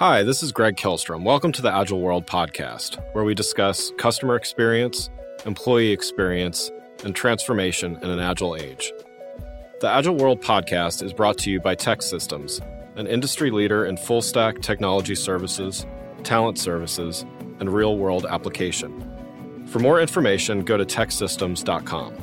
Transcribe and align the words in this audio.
Hi, 0.00 0.22
this 0.22 0.42
is 0.42 0.50
Greg 0.50 0.76
Kihlstrom. 0.76 1.24
Welcome 1.24 1.52
to 1.52 1.60
the 1.60 1.70
Agile 1.70 2.00
World 2.00 2.26
podcast, 2.26 2.98
where 3.12 3.22
we 3.22 3.34
discuss 3.34 3.92
customer 3.98 4.34
experience, 4.34 5.10
employee 5.44 5.90
experience, 5.90 6.70
and 7.04 7.14
transformation 7.14 7.98
in 8.00 8.08
an 8.08 8.18
agile 8.18 8.56
age. 8.56 8.94
The 9.82 9.90
Agile 9.90 10.16
World 10.16 10.40
podcast 10.40 11.02
is 11.02 11.12
brought 11.12 11.36
to 11.40 11.50
you 11.50 11.60
by 11.60 11.76
TEKsystems, 11.76 12.66
an 12.96 13.08
industry 13.08 13.50
leader 13.50 13.84
in 13.84 13.98
full 13.98 14.22
stack 14.22 14.62
technology 14.62 15.14
services, 15.14 15.84
talent 16.22 16.58
services, 16.58 17.26
and 17.58 17.70
real 17.70 17.98
world 17.98 18.24
application. 18.24 19.66
For 19.66 19.80
more 19.80 20.00
information, 20.00 20.64
go 20.64 20.78
to 20.78 20.86
teksystems.com. 20.86 22.16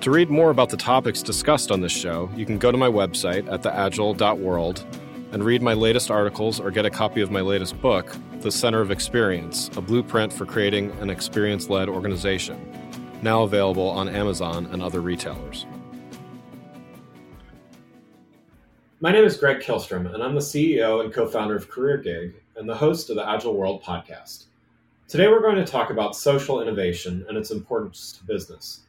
To 0.00 0.10
read 0.10 0.30
more 0.30 0.50
about 0.50 0.70
the 0.70 0.76
topics 0.76 1.22
discussed 1.22 1.70
on 1.70 1.80
this 1.80 1.92
show, 1.92 2.28
you 2.34 2.44
can 2.44 2.58
go 2.58 2.72
to 2.72 2.76
my 2.76 2.88
website 2.88 3.48
at 3.52 3.62
theagile.world 3.62 4.84
and 5.34 5.42
read 5.44 5.60
my 5.60 5.74
latest 5.74 6.12
articles 6.12 6.60
or 6.60 6.70
get 6.70 6.86
a 6.86 6.90
copy 6.90 7.20
of 7.20 7.28
my 7.28 7.40
latest 7.40 7.78
book, 7.82 8.16
The 8.40 8.52
Center 8.52 8.80
of 8.80 8.92
Experience 8.92 9.68
A 9.76 9.80
Blueprint 9.80 10.32
for 10.32 10.46
Creating 10.46 10.92
an 11.00 11.10
Experience 11.10 11.68
Led 11.68 11.88
Organization, 11.88 12.56
now 13.20 13.42
available 13.42 13.88
on 13.88 14.08
Amazon 14.08 14.66
and 14.66 14.80
other 14.80 15.00
retailers. 15.00 15.66
My 19.00 19.10
name 19.10 19.24
is 19.24 19.36
Greg 19.36 19.58
Kihlstrom, 19.58 20.14
and 20.14 20.22
I'm 20.22 20.36
the 20.36 20.40
CEO 20.40 21.02
and 21.02 21.12
co 21.12 21.26
founder 21.26 21.56
of 21.56 21.68
CareerGig 21.68 22.34
and 22.54 22.68
the 22.68 22.76
host 22.76 23.10
of 23.10 23.16
the 23.16 23.28
Agile 23.28 23.56
World 23.56 23.82
podcast. 23.82 24.44
Today, 25.08 25.26
we're 25.26 25.42
going 25.42 25.56
to 25.56 25.66
talk 25.66 25.90
about 25.90 26.14
social 26.14 26.62
innovation 26.62 27.26
and 27.28 27.36
its 27.36 27.50
importance 27.50 28.12
to 28.12 28.24
business. 28.24 28.83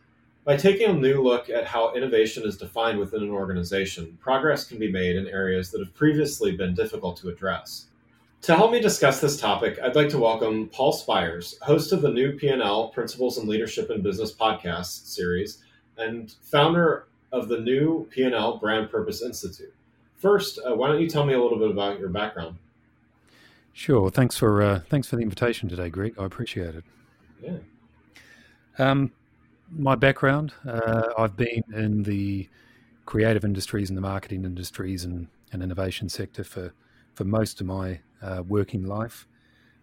By 0.46 0.56
taking 0.56 0.88
a 0.92 0.94
new 0.94 1.24
look 1.24 1.50
at 1.50 1.66
how 1.66 1.96
innovation 1.96 2.46
is 2.46 2.56
defined 2.56 3.00
within 3.00 3.24
an 3.24 3.32
organization, 3.32 4.16
progress 4.22 4.64
can 4.64 4.78
be 4.78 4.92
made 4.92 5.16
in 5.16 5.28
areas 5.28 5.72
that 5.72 5.80
have 5.80 5.96
previously 5.96 6.56
been 6.56 6.76
difficult 6.76 7.18
to 7.18 7.30
address. 7.30 7.88
To 8.44 8.56
help 8.56 8.72
me 8.72 8.80
discuss 8.80 9.20
this 9.20 9.40
topic, 9.40 9.80
I'd 9.82 9.96
like 9.96 10.10
to 10.10 10.20
welcome 10.20 10.68
Paul 10.68 10.94
Spiers, 10.94 11.58
host 11.64 11.92
of 11.94 12.04
the 12.04 12.12
new 12.12 12.34
P&L 12.34 12.90
Principles 12.90 13.40
and 13.40 13.50
Leadership 13.50 13.90
and 13.90 14.04
Business 14.04 14.32
podcast 14.32 15.08
series 15.08 15.64
and 15.98 16.36
founder 16.44 17.08
of 17.32 17.48
the 17.48 17.60
new 17.62 18.08
P&L 18.12 18.58
Brand 18.58 18.92
Purpose 18.92 19.24
Institute. 19.24 19.74
First, 20.18 20.60
uh, 20.60 20.76
why 20.76 20.90
don't 20.90 21.02
you 21.02 21.10
tell 21.10 21.26
me 21.26 21.34
a 21.34 21.42
little 21.42 21.58
bit 21.58 21.72
about 21.72 22.00
your 22.00 22.10
background? 22.10 22.58
Sure. 23.74 24.12
Thanks 24.12 24.38
for 24.38 24.62
uh, 24.62 24.82
thanks 24.90 25.08
for 25.08 25.16
the 25.16 25.24
invitation 25.24 25.68
today, 25.68 25.90
Greg. 25.90 26.14
I 26.20 26.26
appreciate 26.26 26.76
it. 26.76 26.84
Yeah. 27.42 27.58
Um, 28.78 29.12
my 29.72 29.96
background, 29.96 30.54
uh, 30.68 31.10
I've 31.18 31.36
been 31.36 31.64
in 31.74 32.04
the 32.04 32.48
creative 33.06 33.46
industries 33.46 33.90
and 33.90 33.98
the 33.98 34.02
marketing 34.02 34.46
industries 34.46 35.06
and, 35.06 35.28
and 35.52 35.62
innovation 35.62 36.10
sector 36.10 36.44
for, 36.44 36.74
for 37.14 37.24
most 37.24 37.62
of 37.62 37.68
my 37.68 38.00
uh, 38.22 38.44
working 38.48 38.86
life. 38.86 39.28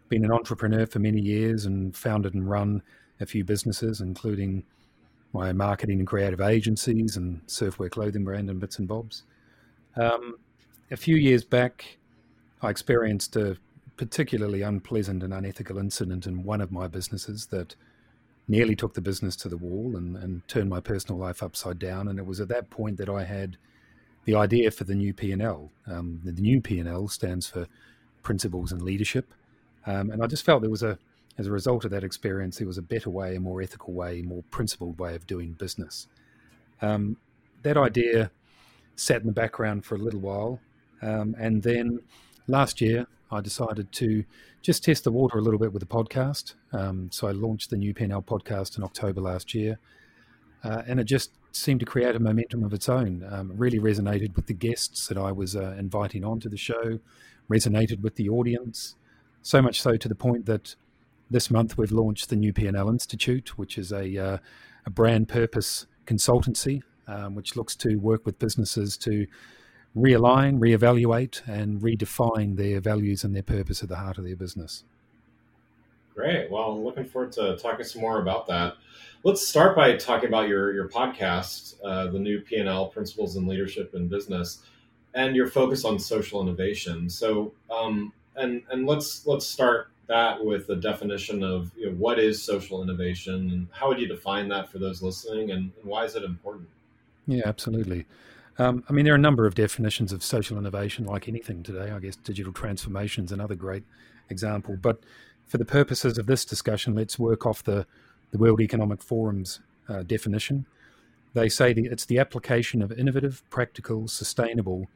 Been 0.08 0.24
an 0.24 0.33
entrepreneur 0.33 0.86
for 0.86 0.98
many 0.98 1.20
years 1.20 1.64
and 1.66 1.97
founded 1.97 2.34
and 2.34 2.48
run 2.48 2.83
a 3.20 3.27
few 3.27 3.44
businesses, 3.44 4.00
including 4.00 4.64
my 5.33 5.52
marketing 5.52 5.98
and 5.98 6.06
creative 6.06 6.41
agencies 6.41 7.17
and 7.17 7.44
surfwear 7.46 7.91
clothing 7.91 8.24
brand 8.24 8.50
and 8.50 8.61
bits 8.61 8.78
and 8.78 8.89
bobs. 8.89 9.22
Um, 9.96 10.36
a 10.91 10.96
few 10.96 11.17
years 11.17 11.44
back, 11.44 11.98
I 12.61 12.70
experienced 12.70 13.36
a 13.36 13.56
particularly 13.96 14.62
unpleasant 14.62 15.22
and 15.22 15.33
unethical 15.33 15.78
incident 15.78 16.27
in 16.27 16.44
one 16.44 16.61
of 16.61 16.72
my 16.72 16.86
businesses 16.89 17.46
that 17.46 17.74
nearly 18.53 18.77
took 18.77 18.92
the 18.92 19.00
business 19.00 19.34
to 19.34 19.48
the 19.48 19.56
wall 19.56 19.97
and, 19.97 20.14
and 20.14 20.47
turned 20.47 20.69
my 20.69 20.78
personal 20.78 21.19
life 21.19 21.42
upside 21.42 21.78
down. 21.78 22.06
And 22.06 22.19
it 22.19 22.27
was 22.27 22.39
at 22.39 22.48
that 22.48 22.69
point 22.69 22.98
that 22.98 23.08
I 23.08 23.25
had 23.25 23.56
the 24.27 24.34
idea 24.34 24.70
for 24.70 24.84
the 24.84 24.95
new 24.95 25.14
P&L. 25.14 25.70
Um, 25.86 26.20
the 26.22 26.33
new 26.33 26.61
P&L 26.61 27.08
stands 27.08 27.47
for 27.47 27.67
Principles 28.23 28.70
and 28.70 28.83
Leadership. 28.83 29.33
Um, 29.86 30.11
and 30.11 30.23
I 30.23 30.27
just 30.27 30.45
felt 30.45 30.61
there 30.61 30.70
was 30.70 30.83
a, 30.83 30.98
as 31.39 31.47
a 31.47 31.50
result 31.50 31.86
of 31.86 31.91
that 31.92 32.05
experience, 32.05 32.58
there 32.58 32.67
was 32.67 32.77
a 32.77 32.83
better 32.83 33.08
way, 33.08 33.36
a 33.36 33.41
more 33.41 33.62
ethical 33.62 33.95
way, 33.95 34.20
more 34.20 34.45
principled 34.51 34.98
way 35.01 35.14
of 35.14 35.27
doing 35.27 35.52
business. 35.52 36.07
Um, 36.83 37.17
that 37.63 37.79
idea 37.79 38.30
sat 38.96 39.23
in 39.23 39.29
the 39.29 39.33
background 39.33 39.86
for 39.86 39.95
a 39.95 39.98
little 39.98 40.20
while. 40.20 40.61
Um, 41.01 41.34
and 41.39 41.63
then 41.63 42.01
last 42.48 42.83
year, 42.83 43.07
I 43.33 43.41
decided 43.41 43.91
to 43.93 44.25
just 44.61 44.85
test 44.85 45.05
the 45.05 45.11
water 45.11 45.39
a 45.39 45.41
little 45.41 45.59
bit 45.59 45.73
with 45.73 45.81
the 45.81 45.87
podcast. 45.87 46.55
Um, 46.73 47.11
so 47.11 47.27
I 47.27 47.33
launched 47.33 47.70
the 47.70 47.77
new 47.77 47.95
P&L 47.95 48.23
podcast 48.23 48.77
in 48.77 48.85
October 48.85 49.20
last 49.23 49.55
year, 49.55 49.79
uh, 50.63 50.83
and 50.87 51.01
it 51.01 51.05
just 51.05 51.33
seemed 51.51 51.81
to 51.81 51.87
create 51.87 52.15
a 52.15 52.20
momentum 52.20 52.63
of 52.63 52.73
its 52.73 52.89
own. 52.89 53.27
Um, 53.29 53.53
really 53.55 53.79
resonated 53.79 54.37
with 54.37 54.47
the 54.47 54.55
guests 54.55 55.09
that 55.09 55.17
I 55.17 55.33
was 55.33 55.57
uh, 55.57 55.75
inviting 55.79 56.25
onto 56.25 56.48
the 56.48 56.57
show, 56.57 57.01
resonated 57.51 58.03
with 58.03 58.17
the 58.17 58.29
audience, 58.29 58.97
so 59.41 59.61
much 59.61 59.81
so 59.81 59.97
to 59.97 60.09
the 60.09 60.14
point 60.14 60.47
that 60.47 60.77
this 61.31 61.51
month 61.51 61.79
we've 61.79 61.91
launched 61.91 62.29
the 62.29 62.37
new 62.37 62.53
P&L 62.53 62.89
Institute, 62.89 63.59
which 63.59 63.79
is 63.79 63.93
a, 63.93 64.19
uh, 64.19 64.39
a 64.85 64.91
brand 64.91 65.29
purpose 65.29 65.87
consultancy, 66.07 66.83
um, 67.09 67.35
which 67.35 67.57
looks 67.57 67.75
to 67.77 67.97
work 67.97 68.25
with 68.27 68.39
businesses 68.39 68.97
to 68.99 69.27
realign, 69.97 70.58
reevaluate, 70.58 71.47
and 71.47 71.80
redefine 71.80 72.57
their 72.57 72.80
values 72.80 73.25
and 73.25 73.35
their 73.35 73.42
purpose 73.42 73.83
at 73.83 73.89
the 73.89 73.97
heart 73.97 74.19
of 74.19 74.25
their 74.25 74.36
business. 74.36 74.85
Great. 76.14 76.51
Well, 76.51 76.73
I'm 76.73 76.85
looking 76.85 77.05
forward 77.05 77.33
to 77.33 77.57
talking 77.57 77.85
some 77.85 78.02
more 78.02 78.20
about 78.20 78.47
that. 78.48 78.77
Let's 79.25 79.47
start 79.47 79.77
by 79.77 79.97
talking 79.97 80.29
about 80.29 80.48
your 80.48 80.75
your 80.75 80.89
podcast, 80.89 81.77
uh, 81.85 82.08
the 82.08 82.19
new 82.19 82.41
P&L 82.41 82.89
Principles 82.89 83.36
in 83.36 83.47
Leadership 83.47 83.95
and 83.95 84.11
Business, 84.11 84.63
and 85.14 85.35
your 85.35 85.47
focus 85.47 85.85
on 85.85 85.98
social 85.98 86.42
innovation. 86.42 87.08
So, 87.08 87.52
um, 87.70 88.13
and 88.36 88.63
and 88.70 88.86
let's 88.86 89.27
let's 89.27 89.47
start 89.47 89.89
that 90.08 90.45
with 90.45 90.67
the 90.67 90.77
definition 90.77 91.42
of 91.42 91.70
you 91.77 91.86
know, 91.86 91.92
what 91.92 92.19
is 92.19 92.42
social 92.42 92.83
innovation 92.83 93.51
and 93.51 93.69
how 93.70 93.89
would 93.89 93.98
you 93.98 94.08
define 94.08 94.48
that 94.48 94.70
for 94.70 94.79
those 94.79 95.02
listening, 95.02 95.51
and, 95.52 95.73
and 95.81 95.85
why 95.85 96.05
is 96.05 96.14
it 96.14 96.25
important? 96.25 96.69
Yeah, 97.27 97.42
absolutely. 97.47 98.05
Um, 98.58 98.85
I 98.89 98.92
mean, 98.92 99.05
there 99.05 99.14
are 99.14 99.17
a 99.17 99.20
number 99.20 99.46
of 99.46 99.55
definitions 99.55 100.13
of 100.13 100.23
social 100.23 100.58
innovation, 100.58 101.07
like 101.07 101.29
anything 101.29 101.63
today. 101.63 101.90
I 101.90 101.98
guess 101.98 102.17
digital 102.17 102.52
transformation 102.52 103.24
is 103.24 103.33
another 103.33 103.55
great 103.55 103.85
example. 104.29 104.77
But 104.80 105.01
for 105.46 105.58
the 105.58 105.64
purposes 105.64 106.18
of 106.18 106.27
this 106.27 106.45
discussion, 106.45 106.95
let's 106.95 107.18
work 107.18 107.46
off 107.46 107.63
the, 107.64 107.86
the 108.30 108.39
World 108.39 108.61
Economic 108.61 109.02
Forum's 109.02 109.61
uh, 109.89 110.02
definition. 110.02 110.67
They 111.35 111.48
say 111.48 111.73
that 111.73 111.85
it's 111.85 112.05
the 112.05 112.18
application 112.18 112.83
of 112.83 112.92
innovative, 112.92 113.42
practical, 113.48 114.07
sustainable, 114.07 114.86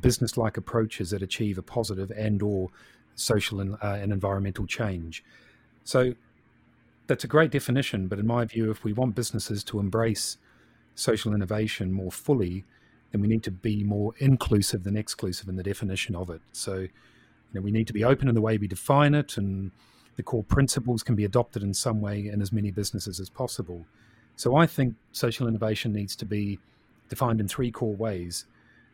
business-like 0.00 0.56
approaches 0.56 1.10
that 1.10 1.22
achieve 1.22 1.58
a 1.58 1.62
positive 1.62 2.10
and/or 2.10 2.70
social 3.14 3.60
and, 3.60 3.74
uh, 3.74 3.98
and 4.00 4.12
environmental 4.12 4.66
change. 4.66 5.22
So 5.84 6.14
that's 7.06 7.22
a 7.22 7.28
great 7.28 7.50
definition, 7.50 8.08
but 8.08 8.18
in 8.18 8.26
my 8.26 8.46
view, 8.46 8.70
if 8.70 8.82
we 8.82 8.94
want 8.94 9.14
businesses 9.14 9.62
to 9.64 9.78
embrace 9.78 10.38
social 10.94 11.34
innovation 11.34 11.92
more 11.92 12.10
fully, 12.10 12.64
then 13.14 13.20
we 13.20 13.28
need 13.28 13.44
to 13.44 13.52
be 13.52 13.84
more 13.84 14.12
inclusive 14.18 14.82
than 14.82 14.96
exclusive 14.96 15.48
in 15.48 15.54
the 15.54 15.62
definition 15.62 16.16
of 16.16 16.30
it. 16.30 16.40
So, 16.50 16.78
you 16.78 16.90
know, 17.52 17.60
we 17.60 17.70
need 17.70 17.86
to 17.86 17.92
be 17.92 18.02
open 18.02 18.26
in 18.26 18.34
the 18.34 18.40
way 18.40 18.58
we 18.58 18.66
define 18.66 19.14
it, 19.14 19.36
and 19.36 19.70
the 20.16 20.24
core 20.24 20.42
principles 20.42 21.04
can 21.04 21.14
be 21.14 21.24
adopted 21.24 21.62
in 21.62 21.74
some 21.74 22.00
way 22.00 22.26
in 22.26 22.42
as 22.42 22.52
many 22.52 22.72
businesses 22.72 23.20
as 23.20 23.30
possible. 23.30 23.86
So, 24.34 24.56
I 24.56 24.66
think 24.66 24.96
social 25.12 25.46
innovation 25.46 25.92
needs 25.92 26.16
to 26.16 26.24
be 26.24 26.58
defined 27.08 27.38
in 27.38 27.46
three 27.46 27.70
core 27.70 27.94
ways. 27.94 28.46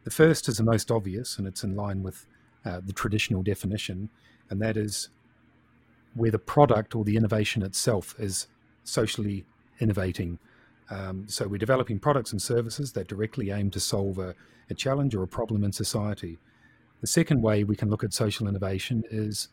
The 0.04 0.10
first 0.10 0.50
is 0.50 0.59
the 0.59 0.64
most 0.64 0.91
obvious, 0.91 1.38
and 1.38 1.47
it's 1.47 1.64
in 1.64 1.75
line 1.75 2.03
with 2.03 2.26
uh, 2.66 2.82
the 2.84 2.92
traditional 2.92 3.42
definition, 3.42 4.10
and 4.50 4.60
that 4.60 4.76
is 4.76 5.09
where 6.12 6.30
the 6.30 6.38
product 6.38 6.94
or 6.94 7.04
the 7.04 7.16
innovation 7.16 7.62
itself 7.62 8.14
is 8.19 8.48
socially 8.84 9.47
innovating 9.78 10.38
um, 10.91 11.25
so 11.28 11.47
we're 11.47 11.59
developing 11.59 11.99
products 11.99 12.33
and 12.33 12.43
services 12.43 12.93
that 12.93 13.06
directly 13.06 13.51
aim 13.51 13.71
to 13.71 13.81
solve 13.81 14.19
a, 14.19 14.34
a 14.69 14.75
challenge 14.75 15.15
or 15.15 15.23
a 15.23 15.28
problem 15.28 15.62
in 15.65 15.73
society. 15.73 16.39
The 17.01 17.06
second 17.06 17.43
way 17.43 17.65
we 17.65 17.77
can 17.77 17.89
look 17.89 18.04
at 18.04 18.13
social 18.13 18.48
innovation 18.48 19.04
is, 19.10 19.48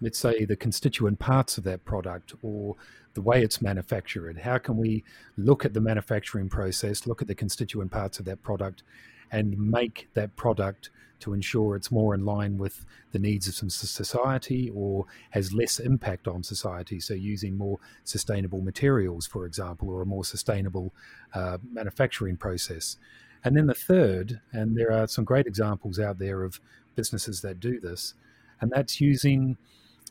let's 0.00 0.18
say, 0.18 0.44
the 0.44 0.56
constituent 0.56 1.18
parts 1.18 1.58
of 1.58 1.64
that 1.64 1.84
product 1.84 2.34
or 2.42 2.76
the 3.14 3.22
way 3.22 3.42
it's 3.42 3.62
manufactured. 3.62 4.38
How 4.38 4.58
can 4.58 4.76
we 4.76 5.04
look 5.36 5.64
at 5.64 5.72
the 5.72 5.80
manufacturing 5.80 6.48
process, 6.48 7.06
look 7.06 7.22
at 7.22 7.28
the 7.28 7.34
constituent 7.34 7.90
parts 7.90 8.18
of 8.18 8.26
that 8.26 8.42
product, 8.42 8.82
and 9.30 9.58
make 9.58 10.08
that 10.14 10.36
product 10.36 10.90
to 11.20 11.32
ensure 11.32 11.74
it's 11.74 11.90
more 11.90 12.14
in 12.14 12.24
line 12.24 12.58
with 12.58 12.84
the 13.12 13.18
needs 13.18 13.48
of 13.48 13.54
some 13.54 13.70
society 13.70 14.70
or 14.74 15.06
has 15.30 15.54
less 15.54 15.78
impact 15.78 16.28
on 16.28 16.42
society. 16.42 17.00
So, 17.00 17.14
using 17.14 17.56
more 17.56 17.78
sustainable 18.04 18.60
materials, 18.60 19.26
for 19.26 19.46
example, 19.46 19.88
or 19.88 20.02
a 20.02 20.06
more 20.06 20.24
sustainable 20.24 20.92
uh, 21.32 21.58
manufacturing 21.72 22.36
process. 22.36 22.96
And 23.42 23.56
then 23.56 23.66
the 23.66 23.74
third, 23.74 24.40
and 24.52 24.76
there 24.76 24.92
are 24.92 25.06
some 25.06 25.24
great 25.24 25.46
examples 25.46 25.98
out 25.98 26.18
there 26.18 26.42
of 26.42 26.60
businesses 26.94 27.40
that 27.40 27.60
do 27.60 27.80
this, 27.80 28.14
and 28.60 28.70
that's 28.70 29.00
using 29.00 29.56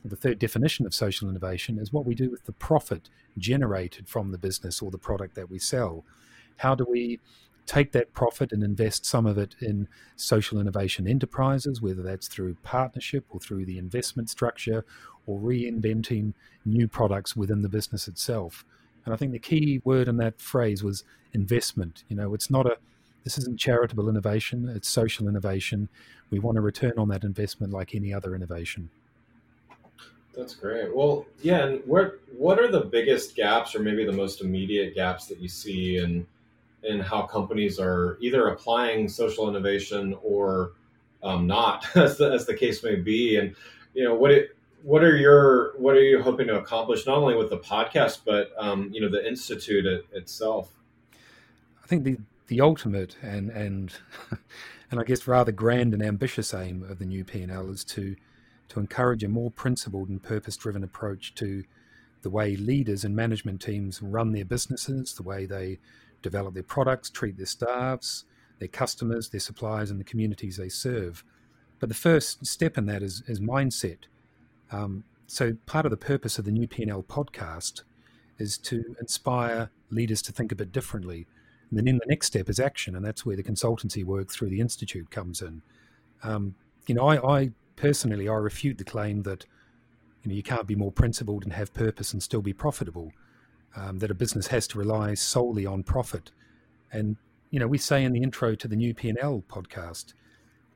the 0.04 0.16
third 0.16 0.38
definition 0.38 0.84
of 0.84 0.94
social 0.94 1.30
innovation 1.30 1.78
is 1.78 1.92
what 1.92 2.04
we 2.04 2.14
do 2.14 2.30
with 2.30 2.44
the 2.44 2.52
profit 2.52 3.08
generated 3.38 4.08
from 4.08 4.32
the 4.32 4.38
business 4.38 4.82
or 4.82 4.90
the 4.90 4.98
product 4.98 5.34
that 5.34 5.50
we 5.50 5.58
sell. 5.58 6.04
How 6.58 6.74
do 6.74 6.86
we 6.88 7.20
take 7.66 7.92
that 7.92 8.12
profit 8.12 8.52
and 8.52 8.62
invest 8.62 9.06
some 9.06 9.26
of 9.26 9.38
it 9.38 9.54
in 9.60 9.88
social 10.16 10.60
innovation 10.60 11.08
enterprises, 11.08 11.80
whether 11.80 12.02
that's 12.02 12.28
through 12.28 12.56
partnership 12.62 13.24
or 13.30 13.40
through 13.40 13.64
the 13.64 13.78
investment 13.78 14.28
structure 14.28 14.84
or 15.26 15.38
reinventing 15.38 16.34
new 16.64 16.86
products 16.86 17.34
within 17.34 17.62
the 17.62 17.68
business 17.68 18.06
itself. 18.06 18.64
And 19.04 19.14
I 19.14 19.16
think 19.16 19.32
the 19.32 19.38
key 19.38 19.80
word 19.84 20.08
in 20.08 20.16
that 20.18 20.40
phrase 20.40 20.82
was 20.82 21.04
investment. 21.32 22.04
You 22.08 22.16
know, 22.16 22.34
it's 22.34 22.50
not 22.50 22.66
a 22.66 22.76
this 23.24 23.38
isn't 23.38 23.58
charitable 23.58 24.10
innovation, 24.10 24.68
it's 24.68 24.86
social 24.86 25.28
innovation. 25.28 25.88
We 26.28 26.38
want 26.40 26.56
to 26.56 26.60
return 26.60 26.92
on 26.98 27.08
that 27.08 27.24
investment 27.24 27.72
like 27.72 27.94
any 27.94 28.12
other 28.12 28.34
innovation. 28.34 28.90
That's 30.36 30.54
great. 30.54 30.94
Well, 30.94 31.24
yeah, 31.42 31.64
and 31.64 31.82
what 31.86 32.20
what 32.36 32.58
are 32.58 32.70
the 32.70 32.80
biggest 32.80 33.34
gaps 33.34 33.74
or 33.74 33.80
maybe 33.80 34.04
the 34.04 34.12
most 34.12 34.42
immediate 34.42 34.94
gaps 34.94 35.26
that 35.26 35.40
you 35.40 35.48
see 35.48 35.98
in 35.98 36.26
in 36.84 37.00
how 37.00 37.22
companies 37.22 37.78
are 37.78 38.18
either 38.20 38.48
applying 38.48 39.08
social 39.08 39.48
innovation 39.48 40.16
or 40.22 40.72
um, 41.22 41.46
not, 41.46 41.84
as 41.96 42.18
the, 42.18 42.30
as 42.30 42.46
the 42.46 42.54
case 42.54 42.82
may 42.82 42.96
be. 42.96 43.36
And 43.36 43.54
you 43.94 44.04
know, 44.04 44.14
what 44.14 44.30
it, 44.30 44.56
what 44.82 45.02
are 45.02 45.16
your 45.16 45.72
what 45.78 45.96
are 45.96 46.02
you 46.02 46.22
hoping 46.22 46.46
to 46.48 46.58
accomplish 46.58 47.06
not 47.06 47.16
only 47.16 47.34
with 47.34 47.48
the 47.48 47.58
podcast 47.58 48.20
but 48.26 48.52
um, 48.58 48.90
you 48.92 49.00
know 49.00 49.08
the 49.08 49.26
institute 49.26 49.86
it, 49.86 50.06
itself? 50.12 50.74
I 51.82 51.86
think 51.86 52.04
the 52.04 52.18
the 52.48 52.60
ultimate 52.60 53.16
and 53.22 53.50
and 53.50 53.92
and 54.90 55.00
I 55.00 55.04
guess 55.04 55.26
rather 55.26 55.52
grand 55.52 55.94
and 55.94 56.02
ambitious 56.02 56.52
aim 56.52 56.82
of 56.88 56.98
the 56.98 57.06
new 57.06 57.24
P&L 57.24 57.70
is 57.70 57.82
to 57.84 58.14
to 58.68 58.80
encourage 58.80 59.24
a 59.24 59.28
more 59.28 59.50
principled 59.50 60.08
and 60.08 60.22
purpose 60.22 60.56
driven 60.56 60.84
approach 60.84 61.34
to 61.36 61.64
the 62.22 62.30
way 62.30 62.56
leaders 62.56 63.04
and 63.04 63.14
management 63.14 63.60
teams 63.60 64.02
run 64.02 64.32
their 64.32 64.44
businesses, 64.44 65.14
the 65.14 65.22
way 65.22 65.46
they 65.46 65.78
develop 66.24 66.54
their 66.54 66.62
products, 66.62 67.10
treat 67.10 67.36
their 67.36 67.46
staffs, 67.46 68.24
their 68.58 68.68
customers, 68.68 69.28
their 69.28 69.40
suppliers, 69.40 69.90
and 69.90 70.00
the 70.00 70.04
communities 70.04 70.56
they 70.56 70.68
serve. 70.68 71.22
But 71.78 71.88
the 71.88 71.94
first 71.94 72.44
step 72.46 72.76
in 72.78 72.86
that 72.86 73.02
is, 73.02 73.22
is 73.26 73.40
mindset. 73.40 74.06
Um, 74.72 75.04
so 75.26 75.56
part 75.66 75.86
of 75.86 75.90
the 75.90 75.96
purpose 75.96 76.38
of 76.38 76.44
the 76.44 76.50
new 76.50 76.66
P&L 76.66 77.02
podcast 77.02 77.82
is 78.38 78.58
to 78.58 78.96
inspire 79.00 79.70
leaders 79.90 80.22
to 80.22 80.32
think 80.32 80.50
a 80.50 80.56
bit 80.56 80.72
differently. 80.72 81.26
And 81.70 81.78
then 81.78 81.98
the 81.98 82.06
next 82.08 82.28
step 82.28 82.48
is 82.48 82.58
action, 82.58 82.96
and 82.96 83.04
that's 83.04 83.26
where 83.26 83.36
the 83.36 83.42
consultancy 83.42 84.04
work 84.04 84.30
through 84.30 84.50
the 84.50 84.60
institute 84.60 85.10
comes 85.10 85.42
in. 85.42 85.62
Um, 86.22 86.54
you 86.86 86.94
know, 86.94 87.06
I, 87.06 87.38
I, 87.38 87.50
personally 87.76 88.28
I 88.28 88.34
refute 88.34 88.78
the 88.78 88.84
claim 88.84 89.22
that 89.22 89.46
you 90.22 90.30
know 90.30 90.36
you 90.36 90.42
can't 90.42 90.66
be 90.66 90.74
more 90.74 90.92
principled 90.92 91.44
and 91.44 91.52
have 91.52 91.74
purpose 91.74 92.12
and 92.12 92.22
still 92.22 92.42
be 92.42 92.52
profitable 92.52 93.12
um, 93.76 93.98
that 93.98 94.10
a 94.10 94.14
business 94.14 94.48
has 94.48 94.66
to 94.68 94.78
rely 94.78 95.14
solely 95.14 95.66
on 95.66 95.82
profit. 95.82 96.30
And 96.92 97.16
you 97.50 97.60
know, 97.60 97.68
we 97.68 97.78
say 97.78 98.02
in 98.02 98.12
the 98.12 98.22
intro 98.22 98.54
to 98.54 98.68
the 98.68 98.76
new 98.76 98.94
P&L 98.94 99.44
podcast 99.48 100.12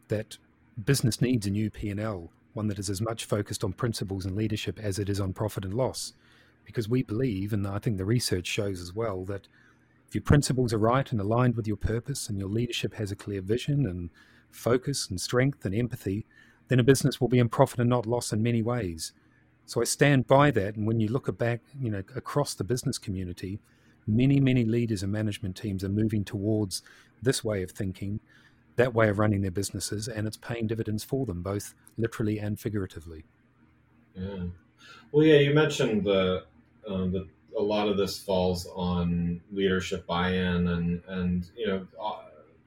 that 0.08 0.38
business 0.84 1.20
needs 1.20 1.46
a 1.46 1.50
new 1.50 1.70
P&L, 1.70 2.30
one 2.54 2.68
that 2.68 2.78
is 2.78 2.88
as 2.88 3.00
much 3.00 3.24
focused 3.24 3.64
on 3.64 3.72
principles 3.72 4.24
and 4.24 4.36
leadership 4.36 4.78
as 4.78 4.98
it 4.98 5.08
is 5.08 5.20
on 5.20 5.32
profit 5.32 5.64
and 5.64 5.74
loss, 5.74 6.12
because 6.64 6.88
we 6.88 7.02
believe, 7.02 7.52
and 7.52 7.66
I 7.66 7.78
think 7.78 7.98
the 7.98 8.04
research 8.04 8.46
shows 8.46 8.80
as 8.80 8.94
well, 8.94 9.24
that 9.24 9.48
if 10.06 10.14
your 10.14 10.22
principles 10.22 10.72
are 10.72 10.78
right 10.78 11.10
and 11.10 11.20
aligned 11.20 11.56
with 11.56 11.66
your 11.66 11.76
purpose, 11.76 12.28
and 12.28 12.38
your 12.38 12.48
leadership 12.48 12.94
has 12.94 13.10
a 13.10 13.16
clear 13.16 13.42
vision 13.42 13.86
and 13.86 14.10
focus 14.50 15.08
and 15.10 15.20
strength 15.20 15.64
and 15.64 15.74
empathy, 15.74 16.24
then 16.68 16.80
a 16.80 16.84
business 16.84 17.20
will 17.20 17.28
be 17.28 17.38
in 17.38 17.48
profit 17.48 17.80
and 17.80 17.90
not 17.90 18.06
loss 18.06 18.32
in 18.32 18.42
many 18.42 18.62
ways. 18.62 19.12
So 19.68 19.82
I 19.82 19.84
stand 19.84 20.26
by 20.26 20.50
that. 20.52 20.76
And 20.76 20.86
when 20.86 20.98
you 20.98 21.08
look 21.08 21.36
back, 21.36 21.60
you 21.78 21.90
know, 21.90 22.02
across 22.16 22.54
the 22.54 22.64
business 22.64 22.96
community, 22.96 23.60
many, 24.06 24.40
many 24.40 24.64
leaders 24.64 25.02
and 25.02 25.12
management 25.12 25.56
teams 25.56 25.84
are 25.84 25.90
moving 25.90 26.24
towards 26.24 26.80
this 27.20 27.44
way 27.44 27.62
of 27.62 27.72
thinking, 27.72 28.20
that 28.76 28.94
way 28.94 29.10
of 29.10 29.18
running 29.18 29.42
their 29.42 29.50
businesses, 29.50 30.08
and 30.08 30.26
it's 30.26 30.38
paying 30.38 30.68
dividends 30.68 31.04
for 31.04 31.26
them, 31.26 31.42
both 31.42 31.74
literally 31.98 32.38
and 32.38 32.58
figuratively. 32.58 33.26
Yeah. 34.14 34.44
Well, 35.12 35.26
yeah, 35.26 35.40
you 35.40 35.52
mentioned 35.52 36.02
the, 36.02 36.44
um, 36.88 37.12
the 37.12 37.28
a 37.58 37.62
lot 37.62 37.88
of 37.88 37.98
this 37.98 38.18
falls 38.18 38.66
on 38.74 39.42
leadership 39.52 40.06
buy-in, 40.06 40.68
and 40.68 41.02
and 41.08 41.50
you 41.56 41.66
know, 41.66 41.86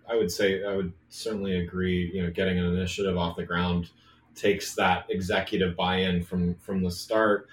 I 0.08 0.16
would 0.16 0.30
say 0.30 0.64
I 0.64 0.76
would 0.76 0.94
certainly 1.10 1.62
agree. 1.62 2.12
You 2.14 2.24
know, 2.24 2.30
getting 2.30 2.60
an 2.60 2.66
initiative 2.66 3.18
off 3.18 3.38
the 3.38 3.46
ground 3.46 3.90
takes 4.36 4.76
that 4.76 5.06
executive 5.10 5.76
buy-in 5.76 6.24
from 6.24 6.56
from 6.56 6.84
the 6.84 6.92
start. 6.92 7.48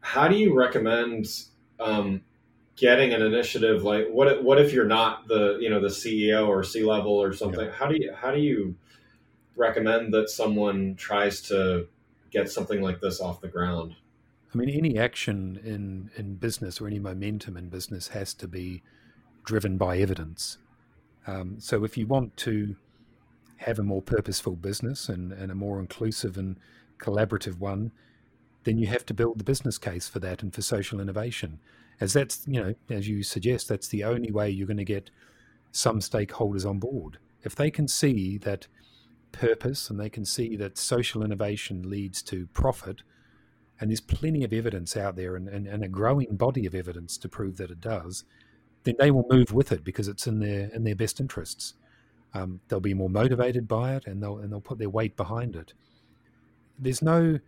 How 0.00 0.28
do 0.28 0.36
you 0.36 0.54
recommend 0.54 1.26
um, 1.78 2.22
getting 2.76 3.12
an 3.12 3.22
initiative 3.22 3.82
like 3.82 4.08
what? 4.08 4.28
If, 4.28 4.42
what 4.42 4.60
if 4.60 4.72
you're 4.72 4.86
not 4.86 5.28
the 5.28 5.58
you 5.60 5.70
know 5.70 5.80
the 5.80 5.88
CEO 5.88 6.48
or 6.48 6.62
C 6.62 6.84
level 6.84 7.12
or 7.12 7.32
something? 7.32 7.66
Yeah. 7.66 7.72
How 7.72 7.86
do 7.86 7.96
you 7.96 8.12
how 8.14 8.30
do 8.30 8.40
you 8.40 8.76
recommend 9.56 10.12
that 10.14 10.30
someone 10.30 10.94
tries 10.96 11.40
to 11.42 11.86
get 12.30 12.50
something 12.50 12.80
like 12.80 13.00
this 13.00 13.20
off 13.20 13.40
the 13.40 13.48
ground? 13.48 13.94
I 14.54 14.58
mean, 14.58 14.68
any 14.70 14.98
action 14.98 15.60
in 15.64 16.10
in 16.16 16.34
business 16.36 16.80
or 16.80 16.86
any 16.86 16.98
momentum 16.98 17.56
in 17.56 17.68
business 17.68 18.08
has 18.08 18.34
to 18.34 18.48
be 18.48 18.82
driven 19.44 19.76
by 19.76 19.98
evidence. 19.98 20.58
Um, 21.26 21.60
so 21.60 21.84
if 21.84 21.96
you 21.96 22.06
want 22.06 22.36
to 22.38 22.76
have 23.62 23.78
a 23.78 23.82
more 23.82 24.02
purposeful 24.02 24.56
business 24.56 25.08
and, 25.08 25.32
and 25.32 25.50
a 25.50 25.54
more 25.54 25.80
inclusive 25.80 26.36
and 26.36 26.58
collaborative 26.98 27.58
one, 27.58 27.92
then 28.64 28.78
you 28.78 28.86
have 28.86 29.04
to 29.06 29.14
build 29.14 29.38
the 29.38 29.44
business 29.44 29.78
case 29.78 30.08
for 30.08 30.20
that 30.20 30.42
and 30.42 30.54
for 30.54 30.62
social 30.62 31.00
innovation. 31.00 31.58
As 32.00 32.12
that's, 32.12 32.44
you 32.46 32.62
know, 32.62 32.74
as 32.90 33.08
you 33.08 33.22
suggest, 33.22 33.68
that's 33.68 33.88
the 33.88 34.04
only 34.04 34.30
way 34.30 34.50
you're 34.50 34.66
going 34.66 34.76
to 34.76 34.84
get 34.84 35.10
some 35.72 36.00
stakeholders 36.00 36.68
on 36.68 36.78
board. 36.78 37.18
If 37.42 37.54
they 37.56 37.70
can 37.70 37.88
see 37.88 38.38
that 38.38 38.66
purpose 39.32 39.90
and 39.90 39.98
they 39.98 40.10
can 40.10 40.24
see 40.24 40.56
that 40.56 40.78
social 40.78 41.24
innovation 41.24 41.88
leads 41.88 42.22
to 42.22 42.46
profit, 42.48 43.02
and 43.80 43.90
there's 43.90 44.00
plenty 44.00 44.44
of 44.44 44.52
evidence 44.52 44.96
out 44.96 45.16
there 45.16 45.34
and, 45.34 45.48
and, 45.48 45.66
and 45.66 45.82
a 45.82 45.88
growing 45.88 46.36
body 46.36 46.66
of 46.66 46.74
evidence 46.74 47.18
to 47.18 47.28
prove 47.28 47.56
that 47.56 47.70
it 47.70 47.80
does, 47.80 48.24
then 48.84 48.94
they 48.98 49.10
will 49.10 49.26
move 49.28 49.52
with 49.52 49.72
it 49.72 49.82
because 49.82 50.08
it's 50.08 50.26
in 50.26 50.38
their 50.38 50.70
in 50.72 50.84
their 50.84 50.94
best 50.94 51.20
interests. 51.20 51.74
Um, 52.34 52.60
they'll 52.68 52.80
be 52.80 52.94
more 52.94 53.10
motivated 53.10 53.68
by 53.68 53.94
it, 53.94 54.06
and 54.06 54.22
they'll 54.22 54.38
and 54.38 54.52
they'll 54.52 54.60
put 54.60 54.78
their 54.78 54.88
weight 54.88 55.16
behind 55.16 55.54
it. 55.56 55.74
There's 56.78 57.02
no 57.02 57.38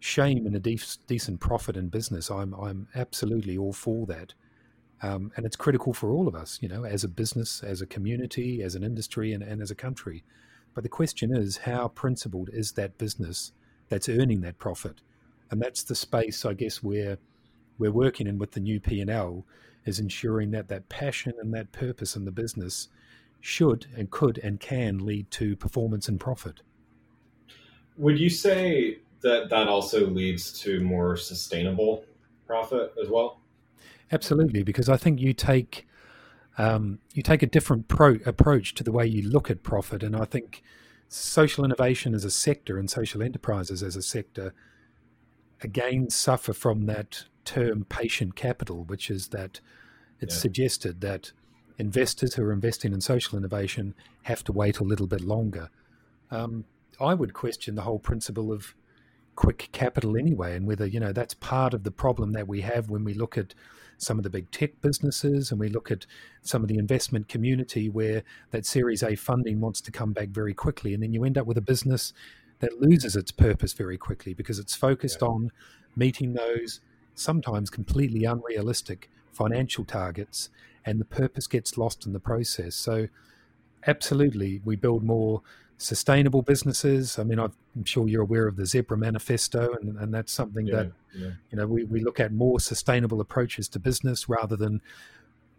shame 0.00 0.46
in 0.46 0.54
a 0.54 0.60
de- 0.60 0.78
decent 1.06 1.40
profit 1.40 1.76
in 1.76 1.88
business. 1.88 2.30
I'm 2.30 2.54
I'm 2.54 2.88
absolutely 2.94 3.56
all 3.56 3.72
for 3.72 4.06
that, 4.06 4.34
um, 5.02 5.32
and 5.36 5.46
it's 5.46 5.56
critical 5.56 5.94
for 5.94 6.10
all 6.10 6.28
of 6.28 6.34
us. 6.34 6.58
You 6.60 6.68
know, 6.68 6.84
as 6.84 7.04
a 7.04 7.08
business, 7.08 7.62
as 7.62 7.80
a 7.80 7.86
community, 7.86 8.62
as 8.62 8.74
an 8.74 8.84
industry, 8.84 9.32
and, 9.32 9.42
and 9.42 9.62
as 9.62 9.70
a 9.70 9.74
country. 9.74 10.24
But 10.74 10.82
the 10.82 10.90
question 10.90 11.34
is, 11.34 11.58
how 11.58 11.88
principled 11.88 12.50
is 12.52 12.72
that 12.72 12.98
business 12.98 13.52
that's 13.88 14.08
earning 14.08 14.40
that 14.40 14.58
profit? 14.58 15.00
And 15.50 15.62
that's 15.62 15.84
the 15.84 15.94
space, 15.94 16.44
I 16.44 16.54
guess, 16.54 16.82
where 16.82 17.18
we're 17.78 17.92
working 17.92 18.26
in 18.26 18.38
with 18.38 18.52
the 18.52 18.60
new 18.60 18.80
P 18.80 19.00
and 19.00 19.10
L 19.10 19.46
is 19.84 20.00
ensuring 20.00 20.50
that 20.52 20.68
that 20.68 20.88
passion 20.88 21.34
and 21.40 21.52
that 21.54 21.72
purpose 21.72 22.16
in 22.16 22.24
the 22.24 22.32
business 22.32 22.88
should 23.44 23.86
and 23.94 24.10
could 24.10 24.38
and 24.38 24.58
can 24.58 25.04
lead 25.04 25.30
to 25.30 25.54
performance 25.54 26.08
and 26.08 26.18
profit. 26.18 26.62
Would 27.98 28.18
you 28.18 28.30
say 28.30 29.00
that 29.20 29.50
that 29.50 29.68
also 29.68 30.06
leads 30.06 30.50
to 30.60 30.80
more 30.80 31.16
sustainable 31.18 32.04
profit 32.46 32.94
as 33.00 33.10
well? 33.10 33.40
Absolutely, 34.10 34.62
because 34.62 34.88
I 34.88 34.96
think 34.96 35.20
you 35.20 35.34
take 35.34 35.86
um, 36.56 37.00
you 37.12 37.22
take 37.22 37.42
a 37.42 37.46
different 37.46 37.88
pro- 37.88 38.20
approach 38.24 38.74
to 38.74 38.84
the 38.84 38.92
way 38.92 39.06
you 39.06 39.28
look 39.28 39.50
at 39.50 39.62
profit, 39.62 40.02
and 40.02 40.16
I 40.16 40.24
think 40.24 40.62
social 41.08 41.64
innovation 41.64 42.14
as 42.14 42.24
a 42.24 42.30
sector 42.30 42.78
and 42.78 42.90
social 42.90 43.22
enterprises 43.22 43.82
as 43.82 43.94
a 43.94 44.02
sector 44.02 44.54
again 45.60 46.08
suffer 46.08 46.54
from 46.54 46.86
that 46.86 47.24
term 47.44 47.84
patient 47.84 48.36
capital, 48.36 48.84
which 48.84 49.10
is 49.10 49.28
that 49.28 49.60
it's 50.20 50.34
yeah. 50.34 50.40
suggested 50.40 51.02
that 51.02 51.32
investors 51.78 52.34
who 52.34 52.44
are 52.44 52.52
investing 52.52 52.92
in 52.92 53.00
social 53.00 53.38
innovation 53.38 53.94
have 54.22 54.44
to 54.44 54.52
wait 54.52 54.78
a 54.78 54.84
little 54.84 55.06
bit 55.06 55.20
longer. 55.20 55.70
Um, 56.30 56.64
I 57.00 57.14
would 57.14 57.34
question 57.34 57.74
the 57.74 57.82
whole 57.82 57.98
principle 57.98 58.52
of 58.52 58.74
quick 59.34 59.68
capital 59.72 60.16
anyway, 60.16 60.56
and 60.56 60.66
whether 60.66 60.86
you 60.86 61.00
know 61.00 61.12
that's 61.12 61.34
part 61.34 61.74
of 61.74 61.82
the 61.82 61.90
problem 61.90 62.32
that 62.32 62.46
we 62.46 62.60
have 62.60 62.88
when 62.88 63.04
we 63.04 63.14
look 63.14 63.36
at 63.36 63.54
some 63.98 64.18
of 64.18 64.22
the 64.24 64.30
big 64.30 64.50
tech 64.50 64.80
businesses 64.80 65.50
and 65.50 65.60
we 65.60 65.68
look 65.68 65.90
at 65.90 66.06
some 66.42 66.62
of 66.62 66.68
the 66.68 66.78
investment 66.78 67.28
community 67.28 67.88
where 67.88 68.22
that 68.50 68.66
Series 68.66 69.02
A 69.02 69.14
funding 69.14 69.60
wants 69.60 69.80
to 69.82 69.90
come 69.90 70.12
back 70.12 70.28
very 70.28 70.54
quickly, 70.54 70.94
and 70.94 71.02
then 71.02 71.12
you 71.12 71.24
end 71.24 71.38
up 71.38 71.46
with 71.46 71.58
a 71.58 71.62
business 71.62 72.12
that 72.60 72.80
loses 72.80 73.16
its 73.16 73.30
purpose 73.30 73.72
very 73.72 73.98
quickly 73.98 74.32
because 74.32 74.58
it's 74.58 74.76
focused 74.76 75.18
yeah. 75.20 75.28
on 75.28 75.50
meeting 75.96 76.34
those 76.34 76.80
sometimes 77.14 77.70
completely 77.70 78.24
unrealistic 78.24 79.10
financial 79.32 79.84
targets 79.84 80.48
and 80.84 81.00
the 81.00 81.04
purpose 81.04 81.46
gets 81.46 81.78
lost 81.78 82.06
in 82.06 82.12
the 82.12 82.20
process. 82.20 82.74
So, 82.74 83.08
absolutely, 83.86 84.60
we 84.64 84.76
build 84.76 85.02
more 85.02 85.42
sustainable 85.78 86.42
businesses. 86.42 87.18
I 87.18 87.24
mean, 87.24 87.38
i 87.38 87.44
am 87.44 87.84
sure 87.84 88.08
you're 88.08 88.22
aware 88.22 88.46
of 88.46 88.56
the 88.56 88.66
Zebra 88.66 88.96
Manifesto, 88.96 89.74
and, 89.80 89.98
and 89.98 90.14
that's 90.14 90.32
something 90.32 90.66
yeah, 90.66 90.76
that 90.76 90.92
yeah. 91.14 91.30
you 91.50 91.58
know 91.58 91.66
we, 91.66 91.84
we 91.84 92.00
look 92.00 92.20
at 92.20 92.32
more 92.32 92.60
sustainable 92.60 93.20
approaches 93.20 93.68
to 93.70 93.78
business 93.78 94.28
rather 94.28 94.56
than 94.56 94.80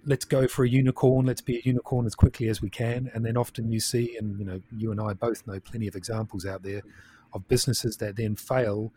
let's 0.06 0.26
go 0.26 0.48
for 0.48 0.64
a 0.64 0.70
unicorn, 0.70 1.26
let's 1.26 1.42
be 1.42 1.58
a 1.58 1.62
unicorn 1.64 2.06
as 2.06 2.16
quickly 2.16 2.48
as 2.48 2.62
we 2.62 2.70
can. 2.70 3.10
And 3.14 3.26
then 3.26 3.36
often 3.36 3.72
you 3.72 3.80
see, 3.80 4.16
and 4.18 4.38
you 4.40 4.46
know, 4.46 4.62
you 4.76 4.92
and 4.92 5.02
I 5.02 5.14
both 5.14 5.46
know 5.48 5.60
plenty 5.60 5.88
of 5.88 5.96
examples 5.96 6.46
out 6.46 6.64
there 6.64 6.84
of 7.34 7.48
businesses 7.48 7.98
that 7.98 8.16
then 8.16 8.36
fail 8.36 8.92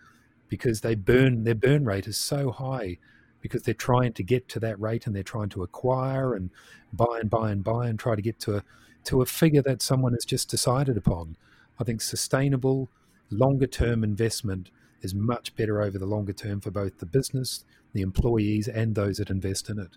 because 0.49 0.81
they 0.81 0.95
burn 0.95 1.45
their 1.45 1.55
burn 1.55 1.85
rate 1.85 2.07
is 2.07 2.17
so 2.17 2.51
high 2.51 2.99
because 3.41 3.63
they're 3.63 3.75
trying 3.75 4.13
to 4.15 4.23
get 4.23 4.49
to 4.49 4.61
that 4.61 4.81
rate 4.81 5.07
and 5.07 5.15
they're 5.15 5.23
trying 5.23 5.49
to 5.51 5.63
acquire 5.63 6.35
and 6.35 6.51
buy 6.93 7.19
and 7.21 7.31
buy 7.31 7.51
and 7.51 7.63
buy 7.63 7.89
and 7.89 7.99
try 7.99 8.15
to 8.17 8.23
get 8.23 8.39
to 8.41 8.57
a 8.57 8.63
to 9.05 9.23
a 9.23 9.27
figure 9.27 9.63
that 9.63 9.81
someone 9.81 10.13
has 10.13 10.25
just 10.25 10.51
decided 10.51 10.97
upon. 10.97 11.37
I 11.81 11.85
think 11.85 12.03
sustainable, 12.03 12.89
longer 13.31 13.67
term 13.67 14.03
investment 14.05 14.71
is 15.01 15.15
much 15.15 15.55
better 15.57 15.81
over 15.81 15.99
the 15.99 16.07
longer 16.07 16.33
term 16.33 16.61
for 16.61 16.71
both 16.71 16.99
the 16.99 17.07
business, 17.07 17.65
the 17.93 18.03
employees, 18.03 18.67
and 18.69 18.95
those 18.95 19.19
that 19.19 19.31
invest 19.31 19.71
in 19.71 19.79
it. 19.79 19.91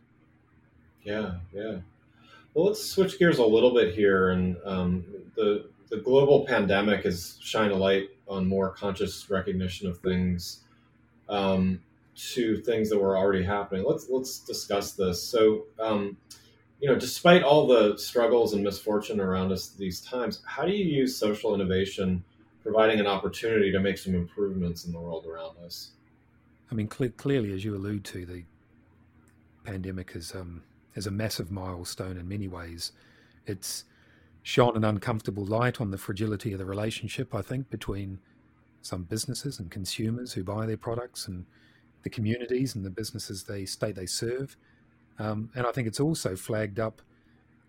Yeah, 1.03 1.35
yeah. 1.51 1.79
Well, 2.53 2.67
let's 2.67 2.83
switch 2.83 3.17
gears 3.17 3.39
a 3.39 3.45
little 3.45 3.73
bit 3.73 3.95
here, 3.95 4.29
and 4.31 4.57
um, 4.65 5.03
the 5.35 5.69
the 5.89 5.97
global 5.97 6.45
pandemic 6.45 7.03
has 7.03 7.37
shined 7.41 7.71
a 7.71 7.75
light 7.75 8.09
on 8.27 8.47
more 8.47 8.69
conscious 8.69 9.29
recognition 9.29 9.89
of 9.89 9.97
things 9.97 10.61
um, 11.27 11.81
to 12.15 12.57
things 12.61 12.89
that 12.89 12.99
were 12.99 13.17
already 13.17 13.43
happening. 13.43 13.85
Let's 13.87 14.07
let's 14.09 14.39
discuss 14.39 14.93
this. 14.93 15.21
So, 15.21 15.65
um, 15.79 16.17
you 16.79 16.89
know, 16.89 16.95
despite 16.95 17.43
all 17.43 17.67
the 17.67 17.97
struggles 17.97 18.53
and 18.53 18.63
misfortune 18.63 19.19
around 19.19 19.51
us 19.51 19.69
these 19.69 20.01
times, 20.01 20.41
how 20.45 20.65
do 20.65 20.71
you 20.71 20.85
use 20.85 21.15
social 21.15 21.53
innovation, 21.55 22.23
providing 22.63 22.99
an 22.99 23.07
opportunity 23.07 23.71
to 23.71 23.79
make 23.79 23.97
some 23.97 24.15
improvements 24.15 24.85
in 24.85 24.91
the 24.91 24.99
world 24.99 25.25
around 25.25 25.57
us? 25.63 25.91
I 26.71 26.75
mean, 26.75 26.89
cl- 26.89 27.11
clearly, 27.11 27.53
as 27.53 27.63
you 27.63 27.75
allude 27.75 28.03
to, 28.05 28.25
the 28.25 28.43
pandemic 29.63 30.11
is 30.15 30.33
um, 30.33 30.63
is 30.95 31.07
a 31.07 31.11
massive 31.11 31.51
milestone 31.51 32.17
in 32.17 32.27
many 32.27 32.47
ways. 32.47 32.91
It's 33.45 33.85
shone 34.43 34.75
an 34.75 34.83
uncomfortable 34.83 35.45
light 35.45 35.79
on 35.79 35.91
the 35.91 35.97
fragility 35.97 36.51
of 36.53 36.59
the 36.59 36.65
relationship, 36.65 37.33
I 37.35 37.41
think, 37.41 37.69
between 37.69 38.19
some 38.81 39.03
businesses 39.03 39.59
and 39.59 39.69
consumers 39.69 40.33
who 40.33 40.43
buy 40.43 40.65
their 40.65 40.77
products 40.77 41.27
and 41.27 41.45
the 42.03 42.09
communities 42.09 42.75
and 42.75 42.85
the 42.85 42.89
businesses 42.89 43.43
they 43.43 43.65
state 43.65 43.95
they 43.95 44.05
serve. 44.05 44.57
Um, 45.19 45.49
and 45.55 45.65
I 45.67 45.71
think 45.71 45.87
it's 45.87 45.99
also 45.99 46.35
flagged 46.35 46.79
up 46.79 47.01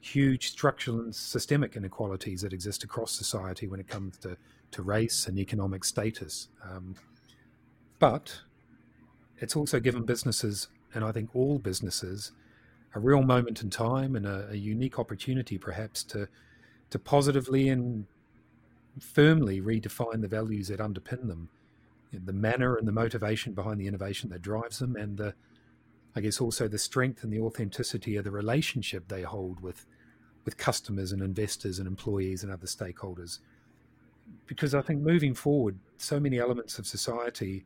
huge 0.00 0.50
structural 0.50 1.00
and 1.00 1.14
systemic 1.14 1.76
inequalities 1.76 2.42
that 2.42 2.52
exist 2.52 2.82
across 2.82 3.12
society 3.12 3.68
when 3.68 3.78
it 3.78 3.88
comes 3.88 4.18
to, 4.18 4.36
to 4.72 4.82
race 4.82 5.26
and 5.26 5.38
economic 5.38 5.84
status. 5.84 6.48
Um, 6.64 6.96
but 7.98 8.40
it's 9.38 9.54
also 9.54 9.78
given 9.78 10.04
businesses, 10.04 10.68
and 10.94 11.04
I 11.04 11.12
think 11.12 11.30
all 11.34 11.58
businesses, 11.58 12.32
a 12.94 13.00
real 13.00 13.22
moment 13.22 13.62
in 13.62 13.70
time 13.70 14.16
and 14.16 14.26
a, 14.26 14.48
a 14.50 14.56
unique 14.56 14.98
opportunity 14.98 15.56
perhaps 15.58 16.02
to 16.04 16.28
to 16.90 16.98
positively 16.98 17.70
and 17.70 18.04
firmly 19.00 19.62
redefine 19.62 20.20
the 20.20 20.28
values 20.28 20.68
that 20.68 20.78
underpin 20.78 21.26
them, 21.26 21.48
the 22.12 22.32
manner 22.32 22.76
and 22.76 22.86
the 22.86 22.92
motivation 22.92 23.54
behind 23.54 23.80
the 23.80 23.86
innovation 23.86 24.30
that 24.30 24.42
drives 24.42 24.78
them, 24.78 24.96
and 24.96 25.16
the, 25.16 25.34
I 26.14 26.20
guess, 26.20 26.40
also 26.40 26.68
the 26.68 26.78
strength 26.78 27.24
and 27.24 27.32
the 27.32 27.40
authenticity 27.40 28.16
of 28.16 28.24
the 28.24 28.30
relationship 28.30 29.08
they 29.08 29.22
hold 29.22 29.60
with, 29.60 29.86
with 30.44 30.56
customers 30.56 31.12
and 31.12 31.22
investors 31.22 31.78
and 31.78 31.86
employees 31.86 32.42
and 32.42 32.52
other 32.52 32.66
stakeholders. 32.66 33.38
Because 34.46 34.74
I 34.74 34.82
think 34.82 35.00
moving 35.00 35.34
forward, 35.34 35.78
so 35.96 36.20
many 36.20 36.38
elements 36.38 36.78
of 36.78 36.86
society 36.86 37.64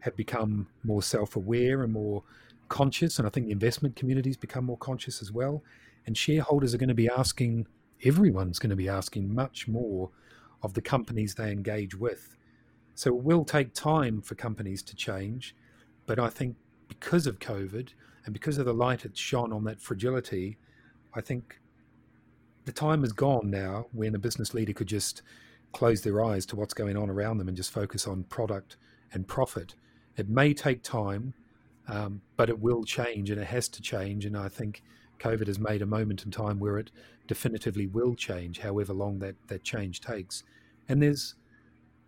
have 0.00 0.16
become 0.16 0.68
more 0.82 1.02
self-aware 1.02 1.82
and 1.82 1.92
more 1.92 2.22
conscious, 2.68 3.18
and 3.18 3.26
I 3.26 3.30
think 3.30 3.46
the 3.46 3.52
investment 3.52 3.96
communities 3.96 4.36
become 4.36 4.64
more 4.64 4.78
conscious 4.78 5.22
as 5.22 5.32
well. 5.32 5.62
And 6.06 6.16
shareholders 6.16 6.74
are 6.74 6.78
going 6.78 6.88
to 6.88 6.94
be 6.94 7.08
asking 7.08 7.66
everyone's 8.04 8.58
going 8.58 8.70
to 8.70 8.76
be 8.76 8.88
asking 8.88 9.34
much 9.34 9.66
more 9.66 10.10
of 10.62 10.74
the 10.74 10.82
companies 10.82 11.34
they 11.34 11.50
engage 11.50 11.94
with. 11.94 12.36
So 12.94 13.10
it 13.10 13.22
will 13.22 13.44
take 13.44 13.74
time 13.74 14.20
for 14.22 14.34
companies 14.34 14.82
to 14.84 14.94
change, 14.94 15.54
but 16.06 16.18
I 16.18 16.28
think 16.28 16.56
because 16.88 17.26
of 17.26 17.38
COVID 17.38 17.88
and 18.24 18.32
because 18.32 18.58
of 18.58 18.66
the 18.66 18.74
light 18.74 19.04
it's 19.04 19.18
shone 19.18 19.52
on 19.52 19.64
that 19.64 19.80
fragility, 19.80 20.58
I 21.14 21.20
think 21.20 21.60
the 22.64 22.72
time 22.72 23.04
is 23.04 23.12
gone 23.12 23.50
now 23.50 23.86
when 23.92 24.14
a 24.14 24.18
business 24.18 24.54
leader 24.54 24.72
could 24.72 24.86
just 24.86 25.22
close 25.72 26.02
their 26.02 26.24
eyes 26.24 26.46
to 26.46 26.56
what's 26.56 26.74
going 26.74 26.96
on 26.96 27.10
around 27.10 27.38
them 27.38 27.48
and 27.48 27.56
just 27.56 27.72
focus 27.72 28.06
on 28.06 28.22
product 28.24 28.76
and 29.12 29.26
profit. 29.26 29.74
It 30.16 30.28
may 30.28 30.54
take 30.54 30.82
time, 30.82 31.34
um, 31.88 32.22
but 32.36 32.48
it 32.48 32.58
will 32.58 32.84
change 32.84 33.30
and 33.30 33.40
it 33.40 33.46
has 33.46 33.68
to 33.70 33.82
change. 33.82 34.24
And 34.24 34.36
I 34.36 34.48
think 34.48 34.82
COVID 35.18 35.46
has 35.48 35.58
made 35.58 35.82
a 35.82 35.86
moment 35.86 36.24
in 36.24 36.30
time 36.30 36.58
where 36.58 36.78
it 36.78 36.90
definitively 37.26 37.86
will 37.86 38.14
change, 38.14 38.60
however 38.60 38.92
long 38.92 39.18
that, 39.18 39.34
that 39.48 39.64
change 39.64 40.00
takes. 40.00 40.44
And 40.88 41.02
there's 41.02 41.34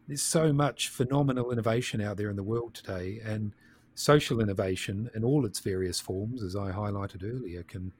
there's 0.06 0.22
so 0.22 0.52
much 0.52 0.88
phenomenal 0.88 1.50
innovation 1.50 2.00
out 2.00 2.16
there 2.16 2.30
in 2.30 2.36
the 2.36 2.42
world 2.42 2.74
today, 2.74 3.20
and 3.24 3.52
social 3.94 4.40
innovation 4.40 5.10
in 5.14 5.24
all 5.24 5.46
its 5.46 5.58
various 5.60 6.00
forms, 6.00 6.42
as 6.42 6.54
I 6.54 6.70
highlighted 6.70 7.24
earlier, 7.24 7.62
can 7.62 7.92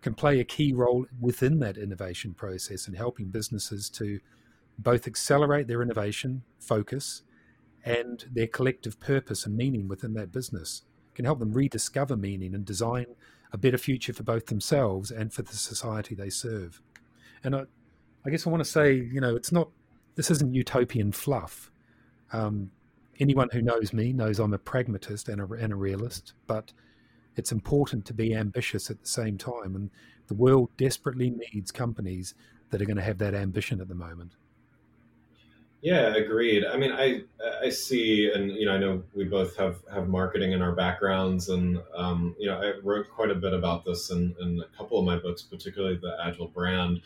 can 0.00 0.14
play 0.14 0.38
a 0.38 0.44
key 0.44 0.72
role 0.72 1.06
within 1.18 1.60
that 1.60 1.78
innovation 1.78 2.34
process 2.34 2.86
and 2.86 2.94
helping 2.94 3.28
businesses 3.28 3.88
to 3.88 4.20
both 4.78 5.06
accelerate 5.06 5.66
their 5.66 5.80
innovation 5.80 6.42
focus 6.60 7.22
and 7.86 8.26
their 8.30 8.46
collective 8.46 9.00
purpose 9.00 9.46
and 9.46 9.56
meaning 9.56 9.88
within 9.88 10.12
that 10.12 10.30
business. 10.30 10.82
Can 11.14 11.24
help 11.24 11.38
them 11.38 11.52
rediscover 11.52 12.16
meaning 12.16 12.54
and 12.54 12.66
design 12.66 13.06
a 13.52 13.56
better 13.56 13.78
future 13.78 14.12
for 14.12 14.24
both 14.24 14.46
themselves 14.46 15.10
and 15.10 15.32
for 15.32 15.42
the 15.42 15.54
society 15.54 16.14
they 16.14 16.28
serve. 16.28 16.82
And 17.42 17.56
I, 17.56 17.62
I 18.26 18.30
guess 18.30 18.46
I 18.46 18.50
want 18.50 18.64
to 18.64 18.70
say, 18.70 18.92
you 18.94 19.20
know, 19.20 19.36
it's 19.36 19.52
not, 19.52 19.70
this 20.14 20.30
isn't 20.30 20.54
utopian 20.54 21.12
fluff. 21.12 21.70
Um, 22.32 22.70
anyone 23.20 23.48
who 23.52 23.62
knows 23.62 23.92
me 23.92 24.12
knows 24.12 24.38
I'm 24.38 24.54
a 24.54 24.58
pragmatist 24.58 25.28
and 25.28 25.40
a, 25.40 25.52
and 25.54 25.72
a 25.72 25.76
realist, 25.76 26.34
but 26.46 26.72
it's 27.36 27.52
important 27.52 28.04
to 28.06 28.14
be 28.14 28.34
ambitious 28.34 28.90
at 28.90 29.00
the 29.00 29.08
same 29.08 29.38
time. 29.38 29.74
And 29.74 29.90
the 30.28 30.34
world 30.34 30.70
desperately 30.76 31.30
needs 31.30 31.70
companies 31.70 32.34
that 32.70 32.80
are 32.80 32.86
going 32.86 32.96
to 32.96 33.02
have 33.02 33.18
that 33.18 33.34
ambition 33.34 33.80
at 33.80 33.88
the 33.88 33.94
moment. 33.94 34.32
Yeah, 35.82 36.14
agreed. 36.16 36.64
I 36.64 36.78
mean, 36.78 36.92
I 36.92 37.24
I 37.62 37.68
see, 37.68 38.32
and 38.34 38.50
you 38.52 38.64
know, 38.64 38.72
I 38.72 38.78
know 38.78 39.02
we 39.14 39.24
both 39.24 39.54
have 39.56 39.76
have 39.92 40.08
marketing 40.08 40.52
in 40.52 40.62
our 40.62 40.72
backgrounds, 40.72 41.50
and 41.50 41.78
um, 41.94 42.34
you 42.38 42.46
know, 42.46 42.58
I 42.58 42.72
wrote 42.82 43.10
quite 43.10 43.30
a 43.30 43.34
bit 43.34 43.52
about 43.52 43.84
this 43.84 44.10
in, 44.10 44.34
in 44.40 44.60
a 44.60 44.76
couple 44.78 44.98
of 44.98 45.04
my 45.04 45.18
books, 45.18 45.42
particularly 45.42 45.96
the 45.96 46.16
Agile 46.24 46.48
brand, 46.48 47.02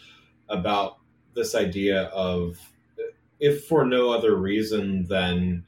about 0.48 0.98
this 1.34 1.56
idea 1.56 2.04
of 2.04 2.56
if 3.40 3.64
for 3.64 3.84
no 3.84 4.10
other 4.10 4.36
reason 4.36 5.06
than 5.06 5.64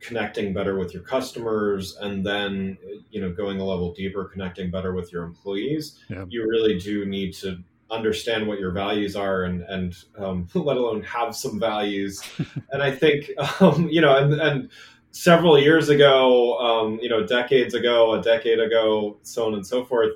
connecting 0.00 0.52
better 0.52 0.78
with 0.78 0.94
your 0.94 1.02
customers 1.02 1.96
and 2.00 2.24
then 2.24 2.78
you 3.10 3.20
know 3.20 3.32
going 3.32 3.58
a 3.60 3.64
level 3.64 3.92
deeper 3.94 4.24
connecting 4.24 4.70
better 4.70 4.94
with 4.94 5.12
your 5.12 5.24
employees 5.24 5.98
yeah. 6.08 6.24
you 6.28 6.48
really 6.48 6.78
do 6.78 7.04
need 7.04 7.34
to 7.34 7.58
understand 7.90 8.46
what 8.46 8.60
your 8.60 8.70
values 8.70 9.16
are 9.16 9.44
and 9.44 9.62
and 9.62 10.04
um, 10.18 10.46
let 10.54 10.76
alone 10.76 11.02
have 11.02 11.34
some 11.34 11.58
values 11.58 12.22
and 12.70 12.82
i 12.82 12.90
think 12.90 13.30
um, 13.60 13.88
you 13.88 14.00
know 14.00 14.16
and, 14.16 14.34
and 14.34 14.70
several 15.10 15.58
years 15.58 15.88
ago 15.88 16.58
um, 16.58 16.98
you 17.02 17.08
know 17.08 17.26
decades 17.26 17.74
ago 17.74 18.14
a 18.14 18.22
decade 18.22 18.60
ago 18.60 19.18
so 19.22 19.46
on 19.46 19.54
and 19.54 19.66
so 19.66 19.84
forth 19.84 20.12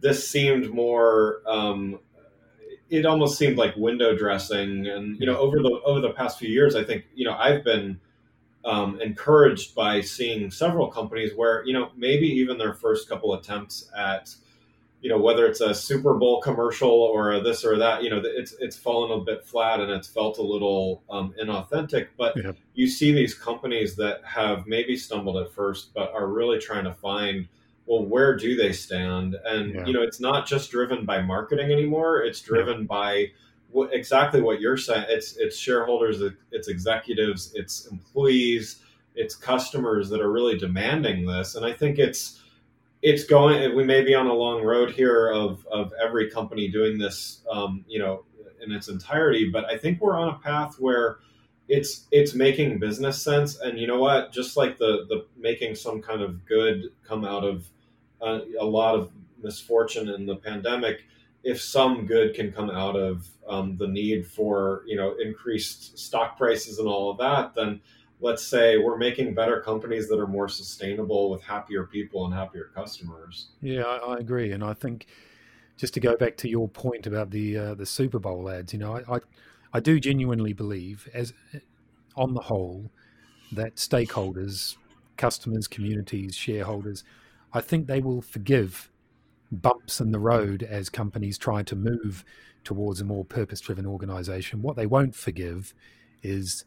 this 0.00 0.28
seemed 0.28 0.72
more 0.72 1.42
um, 1.46 1.98
it 2.90 3.06
almost 3.06 3.38
seemed 3.38 3.56
like 3.56 3.76
window 3.76 4.16
dressing 4.16 4.86
and 4.86 5.18
you 5.20 5.26
know 5.26 5.36
over 5.36 5.58
the 5.58 5.80
over 5.84 6.00
the 6.00 6.10
past 6.10 6.38
few 6.38 6.48
years 6.48 6.74
i 6.74 6.82
think 6.82 7.04
you 7.14 7.24
know 7.24 7.34
i've 7.34 7.64
been 7.64 8.00
um, 8.64 9.00
encouraged 9.00 9.74
by 9.74 10.00
seeing 10.00 10.50
several 10.50 10.88
companies 10.88 11.32
where 11.34 11.64
you 11.64 11.72
know 11.72 11.90
maybe 11.96 12.26
even 12.26 12.58
their 12.58 12.74
first 12.74 13.08
couple 13.08 13.34
attempts 13.34 13.90
at 13.96 14.34
you 15.00 15.08
know 15.08 15.18
whether 15.18 15.46
it's 15.46 15.60
a 15.60 15.74
Super 15.74 16.14
Bowl 16.14 16.40
commercial 16.40 16.90
or 16.90 17.32
a 17.32 17.40
this 17.40 17.64
or 17.64 17.78
that, 17.78 18.02
you 18.02 18.10
know, 18.10 18.20
it's 18.24 18.54
it's 18.58 18.76
fallen 18.76 19.18
a 19.18 19.22
bit 19.22 19.44
flat 19.44 19.80
and 19.80 19.90
it's 19.90 20.08
felt 20.08 20.38
a 20.38 20.42
little 20.42 21.04
um, 21.08 21.32
inauthentic. 21.40 22.08
But 22.16 22.36
yeah. 22.36 22.52
you 22.74 22.88
see 22.88 23.12
these 23.12 23.32
companies 23.34 23.94
that 23.96 24.20
have 24.24 24.66
maybe 24.66 24.96
stumbled 24.96 25.36
at 25.36 25.52
first, 25.52 25.94
but 25.94 26.12
are 26.12 26.26
really 26.26 26.58
trying 26.58 26.84
to 26.84 26.94
find 26.94 27.46
well, 27.88 28.04
where 28.04 28.36
do 28.36 28.54
they 28.54 28.72
stand? 28.72 29.36
And 29.46 29.74
yeah. 29.74 29.86
you 29.86 29.94
know, 29.94 30.02
it's 30.02 30.20
not 30.20 30.46
just 30.46 30.70
driven 30.70 31.06
by 31.06 31.22
marketing 31.22 31.72
anymore; 31.72 32.22
it's 32.22 32.40
driven 32.40 32.80
yeah. 32.80 32.86
by 32.86 33.26
what, 33.70 33.92
exactly 33.94 34.42
what 34.42 34.60
you're 34.60 34.76
saying. 34.76 35.06
It's 35.08 35.36
it's 35.38 35.56
shareholders, 35.56 36.22
it's 36.52 36.68
executives, 36.68 37.52
it's 37.54 37.86
employees, 37.86 38.82
it's 39.14 39.34
customers 39.34 40.10
that 40.10 40.20
are 40.20 40.30
really 40.30 40.58
demanding 40.58 41.26
this, 41.26 41.54
and 41.54 41.64
I 41.64 41.72
think 41.72 41.98
it's 41.98 42.42
it's 43.02 43.24
going 43.24 43.74
we 43.74 43.84
may 43.84 44.02
be 44.02 44.14
on 44.14 44.26
a 44.26 44.32
long 44.32 44.62
road 44.62 44.90
here 44.90 45.30
of 45.30 45.66
of 45.70 45.92
every 46.02 46.30
company 46.30 46.68
doing 46.68 46.98
this 46.98 47.42
um, 47.50 47.84
you 47.88 47.98
know 47.98 48.24
in 48.60 48.72
its 48.72 48.88
entirety 48.88 49.48
but 49.48 49.64
i 49.66 49.78
think 49.78 50.00
we're 50.00 50.18
on 50.18 50.34
a 50.34 50.38
path 50.40 50.74
where 50.80 51.18
it's 51.68 52.08
it's 52.10 52.34
making 52.34 52.76
business 52.78 53.22
sense 53.22 53.60
and 53.60 53.78
you 53.78 53.86
know 53.86 54.00
what 54.00 54.32
just 54.32 54.56
like 54.56 54.76
the 54.78 55.06
the 55.08 55.26
making 55.36 55.76
some 55.76 56.02
kind 56.02 56.22
of 56.22 56.44
good 56.44 56.90
come 57.04 57.24
out 57.24 57.44
of 57.44 57.68
uh, 58.20 58.40
a 58.60 58.64
lot 58.64 58.94
of 58.94 59.10
misfortune 59.42 60.08
in 60.08 60.26
the 60.26 60.36
pandemic, 60.36 61.04
if 61.44 61.60
some 61.60 62.06
good 62.06 62.34
can 62.34 62.52
come 62.52 62.70
out 62.70 62.96
of 62.96 63.28
um, 63.48 63.76
the 63.76 63.86
need 63.86 64.26
for 64.26 64.82
you 64.86 64.96
know 64.96 65.14
increased 65.22 65.98
stock 65.98 66.36
prices 66.36 66.78
and 66.78 66.88
all 66.88 67.10
of 67.10 67.18
that, 67.18 67.54
then 67.54 67.80
let's 68.20 68.44
say 68.44 68.76
we're 68.78 68.98
making 68.98 69.34
better 69.34 69.60
companies 69.60 70.08
that 70.08 70.18
are 70.18 70.26
more 70.26 70.48
sustainable 70.48 71.30
with 71.30 71.42
happier 71.42 71.84
people 71.84 72.24
and 72.24 72.34
happier 72.34 72.70
customers. 72.74 73.48
Yeah, 73.60 73.84
I, 73.84 74.14
I 74.14 74.18
agree, 74.18 74.52
and 74.52 74.64
I 74.64 74.74
think 74.74 75.06
just 75.76 75.94
to 75.94 76.00
go 76.00 76.16
back 76.16 76.36
to 76.38 76.48
your 76.48 76.68
point 76.68 77.06
about 77.06 77.30
the 77.30 77.56
uh, 77.56 77.74
the 77.74 77.86
Super 77.86 78.18
Bowl 78.18 78.50
ads, 78.50 78.72
you 78.72 78.78
know, 78.78 78.96
I, 78.96 79.16
I, 79.16 79.20
I 79.74 79.80
do 79.80 80.00
genuinely 80.00 80.52
believe, 80.52 81.08
as 81.14 81.32
on 82.16 82.34
the 82.34 82.40
whole, 82.40 82.90
that 83.52 83.76
stakeholders, 83.76 84.76
customers, 85.16 85.68
communities, 85.68 86.34
shareholders, 86.34 87.04
I 87.52 87.60
think 87.60 87.86
they 87.86 88.00
will 88.00 88.22
forgive 88.22 88.90
bumps 89.50 90.00
in 90.00 90.12
the 90.12 90.18
road 90.18 90.62
as 90.62 90.88
companies 90.90 91.38
try 91.38 91.62
to 91.62 91.76
move 91.76 92.24
towards 92.64 93.00
a 93.00 93.04
more 93.04 93.24
purpose-driven 93.24 93.86
organization. 93.86 94.62
What 94.62 94.76
they 94.76 94.86
won't 94.86 95.14
forgive 95.14 95.74
is 96.22 96.64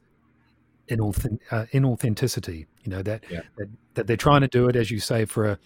inauthent, 0.90 1.40
uh, 1.52 1.66
inauthenticity. 1.74 2.66
You 2.84 2.92
know 2.92 3.04
that, 3.04 3.24
yeah. 3.30 3.42
that 3.58 3.70
that 3.94 4.08
they're 4.08 4.18
trying 4.18 4.42
to 4.42 4.48
do 4.48 4.68
it, 4.68 4.76
as 4.76 4.90
you 4.90 5.00
say, 5.00 5.26
for 5.26 5.46
a 5.46 5.60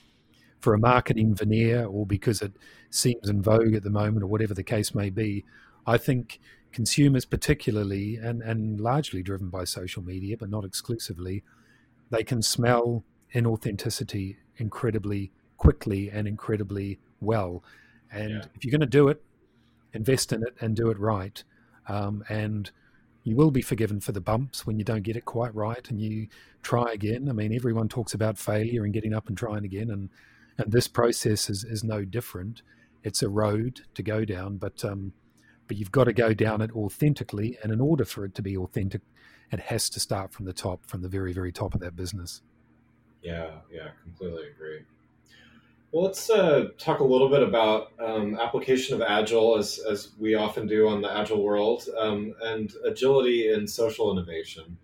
for 0.60 0.74
a 0.74 0.80
marketing 0.80 1.36
veneer 1.36 1.86
or 1.86 2.06
because 2.06 2.42
it 2.42 2.54
seems 2.90 3.30
in 3.30 3.42
vogue 3.42 3.76
at 3.76 3.84
the 3.84 3.90
moment 3.90 4.24
or 4.24 4.28
whatever 4.28 4.54
the 4.54 4.64
case 4.64 4.96
may 4.96 5.10
be. 5.10 5.46
I 5.86 5.98
think 5.98 6.40
consumers, 6.72 7.24
particularly 7.24 8.16
and, 8.18 8.42
and 8.42 8.82
largely 8.82 9.22
driven 9.22 9.50
by 9.50 9.64
social 9.64 10.02
media, 10.02 10.38
but 10.38 10.50
not 10.50 10.66
exclusively, 10.66 11.44
they 12.10 12.24
can 12.24 12.42
smell 12.42 13.04
inauthenticity 13.34 14.38
incredibly 14.58 15.32
quickly 15.58 16.10
and 16.10 16.28
incredibly 16.28 17.00
well. 17.22 17.64
And 18.12 18.30
yeah. 18.30 18.42
if 18.54 18.64
you're 18.64 18.72
going 18.72 18.82
to 18.82 18.88
do 18.88 19.08
it, 19.08 19.24
invest 19.94 20.32
in 20.32 20.44
it 20.44 20.56
and 20.60 20.76
do 20.76 20.90
it 20.90 21.00
right. 21.00 21.44
Um, 21.88 22.24
and 22.30 22.70
you 23.24 23.36
will 23.36 23.52
be 23.52 23.62
forgiven 23.62 24.00
for 24.00 24.12
the 24.12 24.22
bumps 24.22 24.66
when 24.66 24.78
you 24.78 24.86
don't 24.86 25.04
get 25.04 25.16
it 25.16 25.26
quite 25.26 25.54
right 25.56 25.90
and 25.90 26.00
you 26.00 26.28
try 26.62 26.92
again. 26.92 27.28
I 27.30 27.34
mean, 27.34 27.54
everyone 27.54 27.90
talks 27.90 28.14
about 28.14 28.38
failure 28.38 28.84
and 28.84 28.94
getting 28.94 29.14
up 29.14 29.28
and 29.28 29.38
trying 29.38 29.66
again. 29.66 29.90
And 29.90 30.10
and 30.58 30.72
this 30.72 30.88
process 30.88 31.50
is, 31.50 31.64
is 31.66 31.84
no 31.84 32.06
different. 32.06 32.62
It's 33.04 33.22
a 33.22 33.30
road 33.30 33.82
to 33.96 34.04
go 34.04 34.26
down, 34.26 34.58
but 34.58 34.86
um, 34.86 35.14
but 35.68 35.78
you've 35.78 35.92
got 35.92 36.06
to 36.06 36.14
go 36.14 36.34
down 36.34 36.62
it 36.62 36.72
authentically. 36.72 37.58
And 37.62 37.74
in 37.74 37.82
order 37.82 38.06
for 38.06 38.26
it 38.26 38.36
to 38.36 38.42
be 38.42 38.56
authentic, 38.56 39.02
it 39.52 39.60
has 39.60 39.90
to 39.90 40.00
start 40.00 40.32
from 40.32 40.46
the 40.46 40.54
top, 40.54 40.86
from 40.86 41.02
the 41.02 41.10
very 41.10 41.34
very 41.34 41.52
top 41.52 41.74
of 41.74 41.82
that 41.82 41.96
business. 41.96 42.42
Yeah, 43.26 43.50
yeah, 43.74 43.90
completely 44.04 44.50
agree. 44.56 44.82
Well, 45.92 46.04
let's 46.04 46.30
uh, 46.30 46.70
talk 46.78 47.00
a 47.00 47.04
little 47.04 47.28
bit 47.28 47.42
about 47.42 47.92
um, 48.00 48.38
application 48.40 48.94
of 48.94 49.02
Agile, 49.02 49.58
as, 49.58 49.80
as 49.80 50.12
we 50.20 50.36
often 50.36 50.68
do 50.68 50.88
on 50.88 51.02
the 51.02 51.12
Agile 51.12 51.42
world, 51.42 51.88
um, 52.00 52.36
and 52.44 52.72
agility 52.86 53.52
in 53.52 53.68
social 53.68 54.12
innovation. 54.12 54.78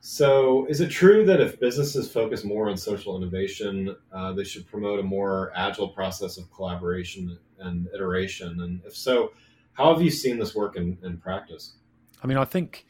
So, 0.00 0.64
is 0.66 0.80
it 0.80 0.88
true 0.88 1.26
that 1.26 1.42
if 1.42 1.60
businesses 1.60 2.10
focus 2.10 2.42
more 2.42 2.70
on 2.70 2.76
social 2.78 3.18
innovation, 3.18 3.94
uh, 4.12 4.32
they 4.32 4.44
should 4.44 4.66
promote 4.66 4.98
a 4.98 5.02
more 5.02 5.52
agile 5.54 5.88
process 5.88 6.38
of 6.38 6.50
collaboration 6.52 7.38
and 7.58 7.88
iteration? 7.94 8.62
And 8.62 8.80
if 8.86 8.96
so, 8.96 9.32
how 9.74 9.92
have 9.92 10.02
you 10.02 10.10
seen 10.10 10.38
this 10.38 10.54
work 10.54 10.76
in, 10.76 10.96
in 11.02 11.18
practice? 11.18 11.74
I 12.22 12.26
mean, 12.26 12.38
I 12.38 12.44
think 12.44 12.86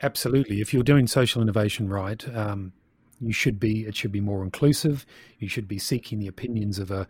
absolutely. 0.00 0.60
If 0.60 0.72
you're 0.72 0.84
doing 0.84 1.08
social 1.08 1.42
innovation 1.42 1.88
right, 1.88 2.28
um, 2.36 2.72
you 3.20 3.32
should 3.32 3.58
be. 3.58 3.86
It 3.86 3.96
should 3.96 4.12
be 4.12 4.20
more 4.20 4.42
inclusive. 4.42 5.04
You 5.38 5.48
should 5.48 5.68
be 5.68 5.78
seeking 5.78 6.18
the 6.18 6.28
opinions 6.28 6.78
of 6.78 6.90
a 6.90 7.06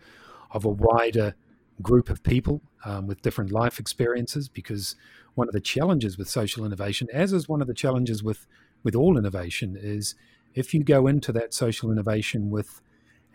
of 0.50 0.64
a 0.64 0.70
wider 0.70 1.34
group 1.82 2.08
of 2.08 2.22
people 2.22 2.60
um, 2.84 3.06
with 3.06 3.22
different 3.22 3.52
life 3.52 3.78
experiences. 3.78 4.48
Because 4.48 4.96
one 5.34 5.48
of 5.48 5.52
the 5.52 5.60
challenges 5.60 6.18
with 6.18 6.28
social 6.28 6.64
innovation, 6.64 7.08
as 7.12 7.32
is 7.32 7.48
one 7.48 7.60
of 7.60 7.66
the 7.66 7.74
challenges 7.74 8.22
with 8.22 8.46
with 8.82 8.94
all 8.94 9.18
innovation 9.18 9.76
is 9.80 10.14
if 10.54 10.72
you 10.72 10.82
go 10.82 11.06
into 11.06 11.32
that 11.32 11.52
social 11.52 11.90
innovation 11.92 12.50
with 12.50 12.80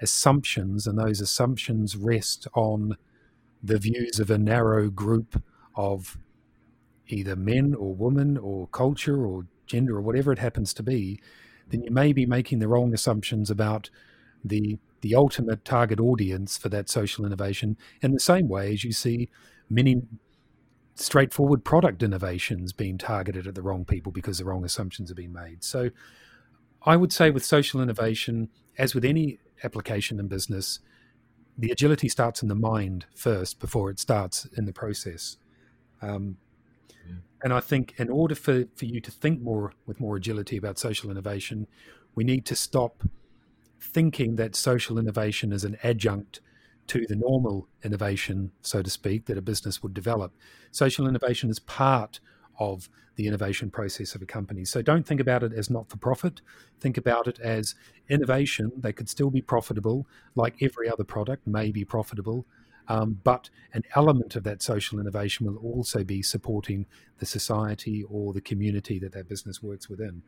assumptions 0.01 0.87
and 0.87 0.97
those 0.97 1.21
assumptions 1.21 1.95
rest 1.95 2.47
on 2.53 2.97
the 3.61 3.77
views 3.77 4.19
of 4.19 4.29
a 4.29 4.37
narrow 4.37 4.89
group 4.89 5.41
of 5.75 6.17
either 7.07 7.35
men 7.35 7.73
or 7.73 7.93
women 7.93 8.37
or 8.37 8.67
culture 8.67 9.25
or 9.25 9.45
gender 9.65 9.97
or 9.97 10.01
whatever 10.01 10.31
it 10.31 10.39
happens 10.39 10.73
to 10.73 10.83
be, 10.83 11.19
then 11.69 11.83
you 11.83 11.91
may 11.91 12.13
be 12.13 12.25
making 12.25 12.59
the 12.59 12.67
wrong 12.67 12.93
assumptions 12.93 13.49
about 13.49 13.89
the 14.43 14.77
the 15.01 15.15
ultimate 15.15 15.65
target 15.65 15.99
audience 15.99 16.57
for 16.57 16.69
that 16.69 16.89
social 16.89 17.25
innovation 17.25 17.77
in 18.01 18.13
the 18.13 18.19
same 18.19 18.47
way 18.47 18.71
as 18.71 18.85
you 18.85 18.93
see 18.93 19.29
many 19.69 20.01
straightforward 20.95 21.65
product 21.65 22.01
innovations 22.01 22.71
being 22.71 22.97
targeted 22.97 23.45
at 23.45 23.55
the 23.55 23.61
wrong 23.61 23.83
people 23.83 24.11
because 24.11 24.37
the 24.37 24.45
wrong 24.45 24.63
assumptions 24.63 25.11
are 25.11 25.15
being 25.15 25.33
made. 25.33 25.63
So 25.63 25.89
I 26.85 26.95
would 26.95 27.11
say 27.11 27.31
with 27.31 27.43
social 27.43 27.81
innovation, 27.81 28.49
as 28.77 28.95
with 28.95 29.03
any 29.03 29.39
application 29.63 30.19
in 30.19 30.27
business, 30.27 30.79
the 31.57 31.71
agility 31.71 32.07
starts 32.07 32.41
in 32.41 32.47
the 32.47 32.55
mind 32.55 33.05
first 33.13 33.59
before 33.59 33.89
it 33.89 33.99
starts 33.99 34.45
in 34.57 34.65
the 34.65 34.73
process. 34.73 35.37
Um. 36.01 36.37
And 37.43 37.53
I 37.53 37.59
think 37.59 37.93
in 37.97 38.09
order 38.09 38.35
for, 38.35 38.65
for 38.75 38.85
you 38.85 39.01
to 39.01 39.11
think 39.11 39.41
more 39.41 39.73
with 39.85 39.99
more 39.99 40.15
agility 40.15 40.55
about 40.57 40.79
social 40.79 41.11
innovation, 41.11 41.67
we 42.15 42.23
need 42.23 42.45
to 42.45 42.55
stop 42.55 43.03
thinking 43.79 44.37
that 44.37 44.55
social 44.55 44.97
innovation 44.97 45.51
is 45.51 45.65
an 45.65 45.77
adjunct 45.83 46.39
to 46.87 47.05
the 47.07 47.15
normal 47.15 47.67
innovation, 47.83 48.51
so 48.61 48.81
to 48.81 48.89
speak, 48.89 49.25
that 49.25 49.37
a 49.37 49.41
business 49.41 49.83
would 49.83 49.93
develop. 49.93 50.33
Social 50.71 51.07
innovation 51.07 51.49
is 51.49 51.59
part 51.59 52.19
of 52.59 52.89
the 53.15 53.27
innovation 53.27 53.69
process 53.69 54.15
of 54.15 54.21
a 54.21 54.25
company. 54.25 54.65
So 54.65 54.81
don't 54.81 55.05
think 55.05 55.19
about 55.19 55.43
it 55.43 55.53
as 55.53 55.69
not 55.69 55.89
for 55.89 55.97
profit. 55.97 56.41
Think 56.79 56.97
about 56.97 57.27
it 57.27 57.39
as 57.39 57.75
innovation. 58.09 58.71
They 58.77 58.93
could 58.93 59.09
still 59.09 59.29
be 59.29 59.41
profitable, 59.41 60.07
like 60.35 60.55
every 60.61 60.89
other 60.89 61.03
product 61.03 61.45
may 61.45 61.71
be 61.71 61.85
profitable. 61.85 62.45
Um, 62.87 63.19
but 63.23 63.49
an 63.73 63.83
element 63.95 64.35
of 64.35 64.43
that 64.43 64.61
social 64.61 64.99
innovation 64.99 65.45
will 65.45 65.57
also 65.57 66.03
be 66.03 66.21
supporting 66.21 66.85
the 67.19 67.25
society 67.25 68.03
or 68.09 68.33
the 68.33 68.41
community 68.41 68.99
that 68.99 69.13
that 69.13 69.29
business 69.29 69.63
works 69.63 69.89
within. 69.89 70.21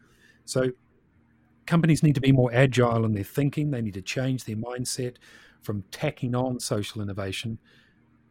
So 0.46 0.72
companies 1.66 2.04
need 2.04 2.16
to 2.16 2.22
be 2.22 2.32
more 2.32 2.54
agile 2.54 3.06
in 3.06 3.14
their 3.14 3.24
thinking. 3.24 3.72
They 3.72 3.82
need 3.82 3.96
to 3.96 4.02
change 4.02 4.46
their 4.46 4.56
mindset 4.56 5.16
from 5.62 5.84
tacking 5.92 6.36
on 6.36 6.60
social 6.60 7.02
innovation 7.02 7.60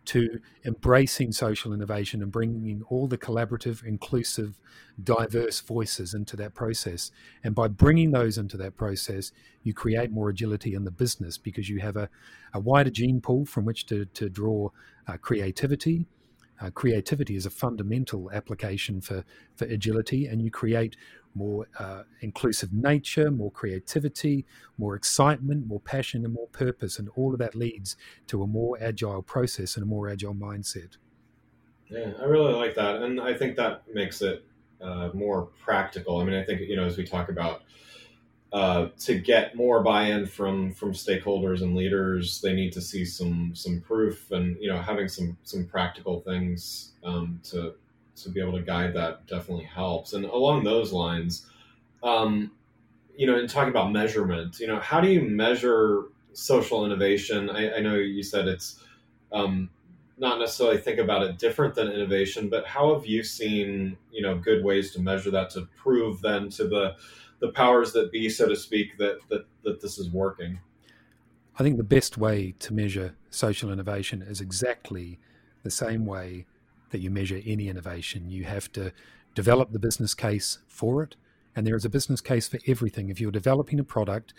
to 0.07 0.40
embracing 0.64 1.33
social 1.33 1.73
innovation 1.73 2.23
and 2.23 2.31
bringing 2.31 2.83
all 2.88 3.07
the 3.07 3.19
collaborative, 3.19 3.85
inclusive, 3.85 4.59
diverse 5.03 5.61
voices 5.61 6.14
into 6.14 6.37
that 6.37 6.55
process. 6.55 7.11
And 7.43 7.55
by 7.55 7.69
bringing 7.69 8.12
those 8.12 8.38
into 8.38 8.57
that 8.59 8.77
process, 8.77 9.33
you 9.62 9.75
create 9.75 10.11
more 10.11 10.29
agility 10.29 10.75
in 10.75 10.85
the 10.85 10.90
business 10.90 11.38
because 11.38 11.69
you 11.69 11.81
have 11.81 11.97
a, 11.97 12.09
a 12.53 12.61
wider 12.61 12.90
gene 12.90 13.21
pool 13.21 13.45
from 13.45 13.64
which 13.64 13.87
to, 13.87 14.05
to 14.07 14.29
draw 14.29 14.71
uh, 15.07 15.17
creativity. 15.17 16.07
Uh, 16.61 16.71
creativity 16.71 17.37
is 17.37 17.47
a 17.47 17.51
fundamental 17.51 18.31
application 18.33 19.01
for, 19.01 19.25
for 19.57 19.64
agility, 19.67 20.27
and 20.27 20.40
you 20.40 20.51
create 20.51 20.97
more 21.35 21.67
uh, 21.79 22.05
inclusive 22.21 22.73
nature, 22.73 23.31
more 23.31 23.51
creativity, 23.51 24.47
more 24.79 24.95
excitement, 24.95 25.67
more 25.67 25.81
passion, 25.81 26.25
and 26.25 26.33
more 26.33 26.47
purpose. 26.49 26.99
And 26.99 27.09
all 27.17 27.33
of 27.33 27.38
that 27.40 27.55
leads 27.55 27.97
to 28.29 28.43
a 28.43 28.47
more 28.47 28.79
agile 28.81 29.23
process 29.23 29.77
and 29.77 29.83
a 29.83 29.87
more 29.87 30.09
agile 30.09 30.35
mindset. 30.35 30.97
Yeah, 31.88 32.12
I 32.21 32.25
really 32.25 32.55
like 32.55 32.75
that. 32.77 33.03
And 33.03 33.21
I 33.21 33.35
think 33.35 33.57
that 33.57 33.83
makes 33.93 34.23
it 34.23 34.45
uh, 34.81 35.11
more 35.12 35.47
practical. 35.61 36.21
I 36.21 36.25
mean, 36.25 36.35
I 36.35 36.45
think, 36.45 36.61
you 36.61 36.77
know, 36.77 36.85
as 36.85 36.97
we 36.97 37.05
talk 37.05 37.29
about 37.29 37.62
uh, 38.55 38.88
to 39.01 39.19
get 39.19 39.57
more 39.57 39.83
buy-in 39.83 40.25
from 40.25 40.73
from 40.73 40.93
stakeholders 40.93 41.61
and 41.61 41.75
leaders, 41.75 42.40
they 42.40 42.53
need 42.53 42.73
to 42.73 42.81
see 42.81 43.05
some 43.05 43.53
some 43.53 43.81
proof 43.81 44.31
and 44.31 44.57
you 44.61 44.69
know 44.69 44.81
having 44.81 45.09
some 45.09 45.37
some 45.43 45.67
practical 45.67 46.21
things 46.21 46.93
um, 47.03 47.40
to 47.43 47.75
to 48.14 48.29
be 48.31 48.40
able 48.40 48.57
to 48.57 48.62
guide 48.62 48.95
that 48.95 49.27
definitely 49.27 49.64
helps. 49.64 50.12
And 50.12 50.25
along 50.25 50.62
those 50.62 50.93
lines, 50.93 51.47
um, 52.05 52.53
you 53.17 53.27
know, 53.27 53.37
in 53.37 53.49
talking 53.49 53.71
about 53.71 53.90
measurement, 53.90 54.61
you 54.61 54.69
know, 54.69 54.79
how 54.79 55.01
do 55.01 55.09
you 55.09 55.21
measure 55.21 56.05
social 56.33 56.87
innovation? 56.87 57.51
I, 57.51 57.79
I 57.79 57.81
know 57.81 57.97
you 57.97 58.23
said 58.23 58.47
it's 58.47 58.81
um, 59.33 59.69
not 60.17 60.38
necessarily 60.38 60.79
think 60.79 61.01
about 61.01 61.25
it 61.25 61.38
different 61.38 61.75
than 61.75 61.90
innovation, 61.90 62.49
but 62.49 62.64
how 62.69 62.95
have 62.95 63.05
you 63.05 63.25
seen, 63.25 63.97
you 64.12 64.23
know, 64.23 64.38
good 64.38 64.62
ways 64.64 64.93
to 64.93 65.01
measure 65.01 65.33
that 65.33 65.51
to 65.51 65.67
prove 65.77 66.21
then 66.21 66.51
to 66.51 66.69
the 66.69 66.95
the 67.44 67.52
powers 67.52 67.92
that 67.92 68.11
be, 68.11 68.30
so 68.30 68.48
to 68.48 68.57
speak, 68.57 68.96
that 68.96 69.18
that 69.28 69.44
that 69.64 69.83
this 69.83 69.98
is 69.98 70.11
working? 70.11 70.59
I 71.59 71.62
think 71.62 71.76
the 71.76 71.85
best 71.85 72.16
way 72.16 72.54
to 72.61 72.72
measure 72.72 73.14
social 73.30 73.70
innovation 73.70 74.22
is 74.22 74.40
exactly 74.40 75.18
the 75.62 75.70
same 75.70 76.07
way 76.07 76.46
that 76.90 77.00
you 77.00 77.11
measure 77.11 77.40
any 77.44 77.68
innovation. 77.68 78.30
You 78.30 78.44
have 78.44 78.72
to 78.72 78.92
develop 79.35 79.72
the 79.72 79.78
business 79.78 80.14
case 80.14 80.59
for 80.68 81.02
it, 81.02 81.16
and 81.54 81.66
there 81.66 81.76
is 81.76 81.85
a 81.85 81.90
business 81.90 82.22
case 82.22 82.48
for 82.48 82.59
everything. 82.66 83.11
If 83.11 83.20
you're 83.20 83.30
developing 83.30 83.78
a 83.78 83.85
product, 83.85 84.33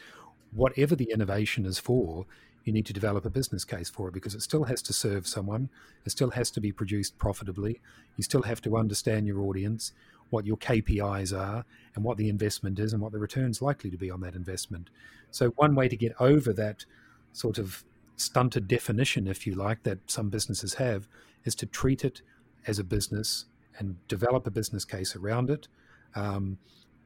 whatever 0.52 0.96
the 0.96 1.12
innovation 1.14 1.66
is 1.66 1.78
for, 1.78 2.26
you 2.64 2.74
need 2.74 2.88
to 2.88 2.94
develop 2.94 3.24
a 3.26 3.30
business 3.30 3.64
case 3.64 3.90
for 3.92 4.08
it 4.08 4.14
because 4.14 4.34
it 4.34 4.42
still 4.42 4.64
has 4.64 4.82
to 4.82 4.94
serve 4.94 5.28
someone, 5.28 5.70
it 6.06 6.10
still 6.10 6.32
has 6.32 6.50
to 6.52 6.60
be 6.60 6.72
produced 6.72 7.20
profitably, 7.20 7.80
you 8.18 8.24
still 8.24 8.42
have 8.42 8.62
to 8.64 8.76
understand 8.76 9.28
your 9.28 9.42
audience, 9.42 9.92
what 10.30 10.46
your 10.46 10.58
KPIs 10.58 11.38
are, 11.38 11.66
and 11.94 12.04
what 12.04 12.18
the 12.18 12.30
investment 12.30 12.80
is, 12.80 12.94
and 12.94 13.02
what 13.02 13.12
the 13.12 13.20
return's 13.20 13.62
likely 13.62 13.90
to 13.90 13.98
be 13.98 14.10
on 14.10 14.22
that 14.22 14.36
investment. 14.36 14.90
So, 15.32 15.50
one 15.52 15.76
way 15.76 15.88
to 15.88 15.96
get 15.96 16.14
over 16.20 16.54
that 16.54 16.86
sort 17.34 17.58
of 17.58 17.84
stunted 18.18 18.68
definition, 18.68 19.28
if 19.28 19.46
you 19.46 19.56
like, 19.56 19.84
that 19.84 20.00
some 20.08 20.30
businesses 20.30 20.76
have, 20.76 21.08
is 21.44 21.56
to 21.56 21.66
treat 21.66 22.04
it 22.04 22.22
as 22.68 22.80
a 22.80 22.84
business 22.84 23.46
and 23.78 23.96
develop 24.08 24.48
a 24.48 24.52
business 24.52 24.86
case 24.86 25.16
around 25.16 25.50
it. 25.50 25.68
Um, 26.16 26.58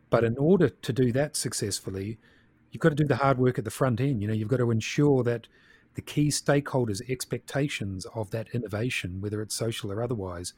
but 0.10 0.24
in 0.24 0.38
order 0.38 0.70
to 0.70 0.94
do 0.94 1.12
that 1.12 1.36
successfully, 1.36 2.18
you've 2.72 2.82
got 2.82 2.90
to 2.90 2.96
do 2.96 3.08
the 3.08 3.18
hard 3.18 3.38
work 3.38 3.58
at 3.58 3.66
the 3.66 3.72
front 3.72 4.00
end. 4.00 4.22
You 4.22 4.28
know, 4.28 4.34
you've 4.34 4.48
got 4.48 4.58
to 4.58 4.72
ensure 4.72 5.24
that 5.24 5.48
the 5.96 6.02
key 6.02 6.30
stakeholders' 6.30 7.02
expectations 7.10 8.06
of 8.14 8.32
that 8.32 8.48
innovation, 8.54 9.22
whether 9.22 9.42
it's 9.42 9.56
social 9.56 9.92
or 9.92 10.02
otherwise, 10.02 10.54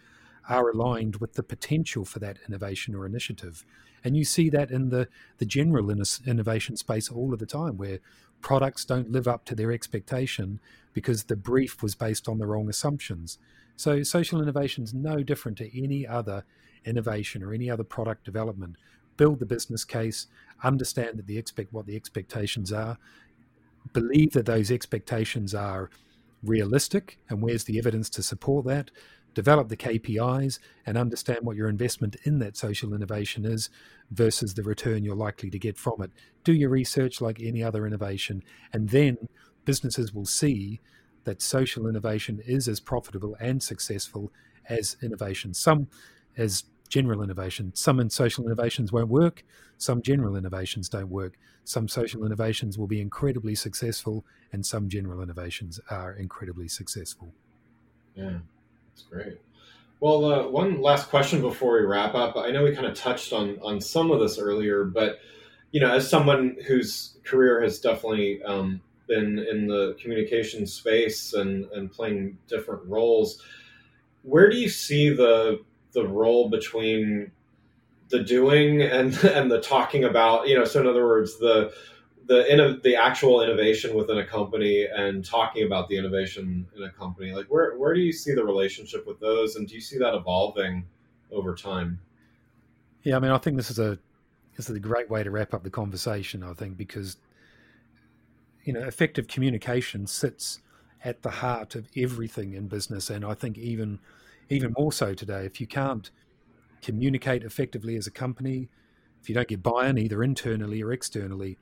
are 0.49 0.69
aligned 0.69 1.17
with 1.17 1.33
the 1.33 1.43
potential 1.43 2.05
for 2.05 2.19
that 2.19 2.37
innovation 2.47 2.95
or 2.95 3.05
initiative. 3.05 3.65
And 4.03 4.17
you 4.17 4.25
see 4.25 4.49
that 4.49 4.71
in 4.71 4.89
the, 4.89 5.07
the 5.37 5.45
general 5.45 5.91
innovation 5.91 6.75
space 6.75 7.09
all 7.09 7.33
of 7.33 7.39
the 7.39 7.45
time, 7.45 7.77
where 7.77 7.99
products 8.41 8.83
don't 8.83 9.11
live 9.11 9.27
up 9.27 9.45
to 9.45 9.55
their 9.55 9.71
expectation 9.71 10.59
because 10.93 11.25
the 11.25 11.35
brief 11.35 11.81
was 11.81 11.95
based 11.95 12.27
on 12.27 12.39
the 12.39 12.47
wrong 12.47 12.69
assumptions. 12.69 13.37
So, 13.75 14.03
social 14.03 14.41
innovation 14.41 14.83
is 14.83 14.93
no 14.93 15.23
different 15.23 15.57
to 15.59 15.83
any 15.83 16.05
other 16.05 16.43
innovation 16.85 17.43
or 17.43 17.53
any 17.53 17.69
other 17.69 17.83
product 17.83 18.25
development. 18.25 18.75
Build 19.17 19.39
the 19.39 19.45
business 19.45 19.85
case, 19.85 20.27
understand 20.63 21.17
that 21.19 21.27
the 21.27 21.37
expect 21.37 21.71
what 21.73 21.85
the 21.85 21.95
expectations 21.95 22.71
are, 22.71 22.97
believe 23.93 24.33
that 24.33 24.45
those 24.45 24.71
expectations 24.71 25.53
are 25.53 25.89
realistic, 26.43 27.19
and 27.29 27.41
where's 27.41 27.65
the 27.65 27.77
evidence 27.77 28.09
to 28.09 28.23
support 28.23 28.65
that. 28.65 28.91
Develop 29.33 29.69
the 29.69 29.77
KPIs 29.77 30.59
and 30.85 30.97
understand 30.97 31.39
what 31.43 31.55
your 31.55 31.69
investment 31.69 32.15
in 32.23 32.39
that 32.39 32.57
social 32.57 32.93
innovation 32.93 33.45
is 33.45 33.69
versus 34.11 34.53
the 34.53 34.63
return 34.63 35.03
you're 35.03 35.15
likely 35.15 35.49
to 35.49 35.59
get 35.59 35.77
from 35.77 36.01
it. 36.01 36.11
Do 36.43 36.53
your 36.53 36.69
research 36.69 37.21
like 37.21 37.39
any 37.41 37.63
other 37.63 37.87
innovation, 37.87 38.43
and 38.73 38.89
then 38.89 39.17
businesses 39.65 40.13
will 40.13 40.25
see 40.25 40.81
that 41.23 41.41
social 41.41 41.87
innovation 41.87 42.41
is 42.45 42.67
as 42.67 42.79
profitable 42.79 43.37
and 43.39 43.61
successful 43.61 44.31
as 44.67 44.97
innovation. 45.01 45.53
Some 45.53 45.87
as 46.37 46.63
general 46.89 47.23
innovation. 47.23 47.71
Some 47.73 47.99
in 47.99 48.09
social 48.09 48.45
innovations 48.45 48.91
won't 48.91 49.07
work. 49.07 49.43
Some 49.77 50.01
general 50.01 50.35
innovations 50.35 50.89
don't 50.89 51.09
work. 51.09 51.37
Some 51.63 51.87
social 51.87 52.25
innovations 52.25 52.77
will 52.77 52.87
be 52.87 52.99
incredibly 52.99 53.55
successful, 53.55 54.25
and 54.51 54.65
some 54.65 54.89
general 54.89 55.21
innovations 55.21 55.79
are 55.89 56.13
incredibly 56.13 56.67
successful. 56.67 57.33
Yeah, 58.15 58.39
that's 59.09 59.25
great. 59.25 59.37
Well, 59.99 60.25
uh, 60.25 60.47
one 60.47 60.81
last 60.81 61.09
question 61.09 61.41
before 61.41 61.79
we 61.79 61.85
wrap 61.85 62.15
up. 62.15 62.35
I 62.35 62.51
know 62.51 62.63
we 62.63 62.73
kind 62.73 62.87
of 62.87 62.95
touched 62.95 63.33
on 63.33 63.59
on 63.61 63.79
some 63.79 64.11
of 64.11 64.19
this 64.19 64.39
earlier, 64.39 64.83
but 64.83 65.19
you 65.71 65.79
know, 65.79 65.93
as 65.93 66.09
someone 66.09 66.57
whose 66.67 67.17
career 67.23 67.61
has 67.61 67.79
definitely 67.79 68.41
um, 68.43 68.81
been 69.07 69.39
in 69.39 69.67
the 69.67 69.95
communication 70.01 70.65
space 70.65 71.33
and 71.33 71.65
and 71.71 71.91
playing 71.91 72.37
different 72.47 72.83
roles, 72.85 73.41
where 74.23 74.49
do 74.49 74.57
you 74.57 74.69
see 74.69 75.09
the 75.09 75.61
the 75.91 76.07
role 76.07 76.49
between 76.49 77.31
the 78.09 78.23
doing 78.23 78.81
and 78.81 79.15
and 79.23 79.51
the 79.51 79.61
talking 79.61 80.03
about 80.03 80.47
you 80.47 80.57
know 80.57 80.65
so 80.65 80.81
in 80.81 80.87
other 80.87 81.05
words 81.05 81.37
the 81.39 81.71
the 82.33 82.79
the 82.83 82.95
actual 82.95 83.41
innovation 83.41 83.95
within 83.95 84.19
a 84.19 84.25
company 84.25 84.85
and 84.85 85.25
talking 85.25 85.65
about 85.65 85.87
the 85.89 85.97
innovation 85.97 86.65
in 86.75 86.83
a 86.83 86.91
company 86.91 87.31
like 87.31 87.45
where 87.47 87.77
where 87.77 87.93
do 87.93 87.99
you 87.99 88.13
see 88.13 88.33
the 88.33 88.43
relationship 88.43 89.05
with 89.05 89.19
those 89.19 89.55
and 89.55 89.67
do 89.67 89.75
you 89.75 89.81
see 89.81 89.97
that 89.97 90.13
evolving 90.13 90.85
over 91.31 91.55
time 91.55 91.99
yeah 93.03 93.15
i 93.15 93.19
mean 93.19 93.31
i 93.31 93.37
think 93.37 93.57
this 93.57 93.69
is 93.71 93.79
a 93.79 93.97
this 94.55 94.69
is 94.69 94.75
a 94.75 94.79
great 94.79 95.09
way 95.09 95.23
to 95.23 95.31
wrap 95.31 95.53
up 95.53 95.63
the 95.63 95.69
conversation 95.69 96.43
i 96.43 96.53
think 96.53 96.77
because 96.77 97.17
you 98.63 98.73
know 98.73 98.81
effective 98.81 99.27
communication 99.27 100.05
sits 100.07 100.59
at 101.03 101.21
the 101.23 101.31
heart 101.31 101.75
of 101.75 101.87
everything 101.97 102.53
in 102.53 102.67
business 102.67 103.09
and 103.09 103.25
i 103.25 103.33
think 103.33 103.57
even 103.57 103.99
even 104.51 104.73
more 104.77 104.91
so 104.91 105.13
today. 105.13 105.45
If 105.45 105.61
you 105.61 105.67
can't 105.67 106.09
communicate 106.81 107.43
effectively 107.43 107.95
as 107.95 108.05
a 108.05 108.11
company, 108.11 108.69
if 109.21 109.29
you 109.29 109.35
don't 109.35 109.47
get 109.47 109.63
buy-in 109.63 109.97
either 109.97 110.23
internally 110.23 110.81
or 110.81 110.91
externally, 110.91 111.57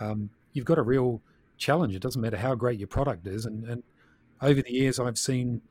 um, 0.00 0.30
you've 0.52 0.64
got 0.64 0.78
a 0.78 0.82
real 0.82 1.20
challenge. 1.56 1.94
It 1.94 2.02
doesn't 2.02 2.20
matter 2.20 2.36
how 2.36 2.54
great 2.54 2.78
your 2.78 2.88
product 2.88 3.26
is. 3.26 3.46
And, 3.46 3.64
and 3.64 3.82
over 4.40 4.62
the 4.62 4.72
years, 4.72 4.98
I've 4.98 5.18
seen 5.18 5.62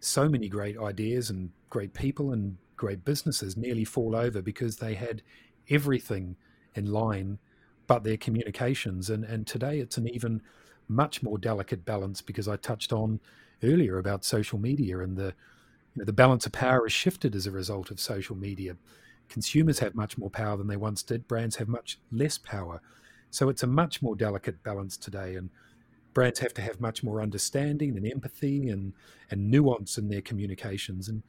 so 0.00 0.28
many 0.28 0.48
great 0.48 0.78
ideas 0.78 1.30
and 1.30 1.50
great 1.70 1.94
people 1.94 2.32
and 2.32 2.56
great 2.76 3.04
businesses 3.04 3.56
nearly 3.56 3.84
fall 3.84 4.14
over 4.14 4.42
because 4.42 4.76
they 4.76 4.94
had 4.94 5.22
everything 5.70 6.36
in 6.74 6.92
line 6.92 7.38
but 7.86 8.04
their 8.04 8.16
communications. 8.16 9.10
And, 9.10 9.24
and 9.24 9.46
today 9.46 9.78
it's 9.78 9.96
an 9.96 10.08
even 10.08 10.42
much 10.88 11.22
more 11.22 11.38
delicate 11.38 11.84
balance 11.84 12.20
because 12.22 12.48
I 12.48 12.56
touched 12.56 12.92
on 12.92 13.20
earlier 13.62 13.98
about 13.98 14.24
social 14.24 14.58
media 14.58 15.00
and 15.00 15.16
the 15.16 15.34
you 15.94 16.00
know, 16.00 16.04
the 16.04 16.12
balance 16.12 16.44
of 16.46 16.52
power 16.52 16.82
has 16.84 16.92
shifted 16.92 17.34
as 17.34 17.46
a 17.46 17.50
result 17.50 17.90
of 17.90 17.98
social 17.98 18.36
media. 18.36 18.76
Consumers 19.28 19.78
have 19.78 19.94
much 19.94 20.18
more 20.18 20.30
power 20.30 20.56
than 20.56 20.66
they 20.66 20.76
once 20.76 21.02
did. 21.02 21.26
Brands 21.26 21.56
have 21.56 21.68
much 21.68 21.98
less 22.12 22.38
power. 22.38 22.80
So 23.30 23.48
it's 23.48 23.62
a 23.62 23.66
much 23.66 24.02
more 24.02 24.16
delicate 24.16 24.62
balance 24.62 24.96
today. 24.96 25.34
And 25.34 25.50
brands 26.14 26.38
have 26.38 26.54
to 26.54 26.62
have 26.62 26.80
much 26.80 27.02
more 27.02 27.20
understanding 27.20 27.96
and 27.96 28.06
empathy 28.06 28.70
and, 28.70 28.92
and 29.30 29.50
nuance 29.50 29.98
in 29.98 30.08
their 30.08 30.22
communications. 30.22 31.08
And 31.08 31.22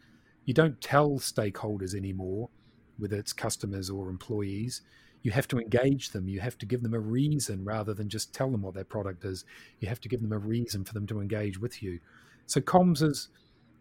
you 0.46 0.54
don't 0.54 0.80
tell 0.80 1.12
stakeholders 1.12 1.94
anymore, 1.94 2.50
whether 2.98 3.18
it's 3.18 3.34
customers 3.34 3.90
or 3.90 4.10
employees. 4.10 4.82
You 5.24 5.32
have 5.32 5.48
to 5.50 5.60
engage 5.60 6.12
them. 6.12 6.30
You 6.30 6.40
have 6.40 6.58
to 6.60 6.66
give 6.66 6.84
them 6.84 6.94
a 6.94 7.00
reason 7.00 7.66
rather 7.66 7.94
than 7.94 8.08
just 8.08 8.34
tell 8.34 8.50
them 8.50 8.62
what 8.62 8.76
their 8.76 8.86
product 8.86 9.26
is. 9.26 9.44
You 9.80 9.90
have 9.90 10.00
to 10.02 10.10
give 10.10 10.22
them 10.22 10.32
a 10.32 10.38
reason 10.38 10.86
for 10.86 10.94
them 10.94 11.08
to 11.08 11.20
engage 11.20 11.60
with 11.60 11.84
you. 11.84 12.00
So 12.46 12.62
comms 12.62 13.02
is 13.02 13.28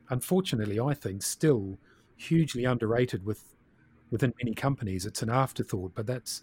unfortunately, 0.09 0.81
I 0.81 0.94
think, 0.94 1.22
still 1.22 1.79
hugely 2.16 2.64
underrated 2.64 3.24
with 3.24 3.44
within 4.11 4.33
many 4.42 4.55
companies. 4.55 5.05
It's 5.05 5.22
an 5.22 5.31
afterthought, 5.31 5.92
but 5.94 6.07
that's 6.07 6.42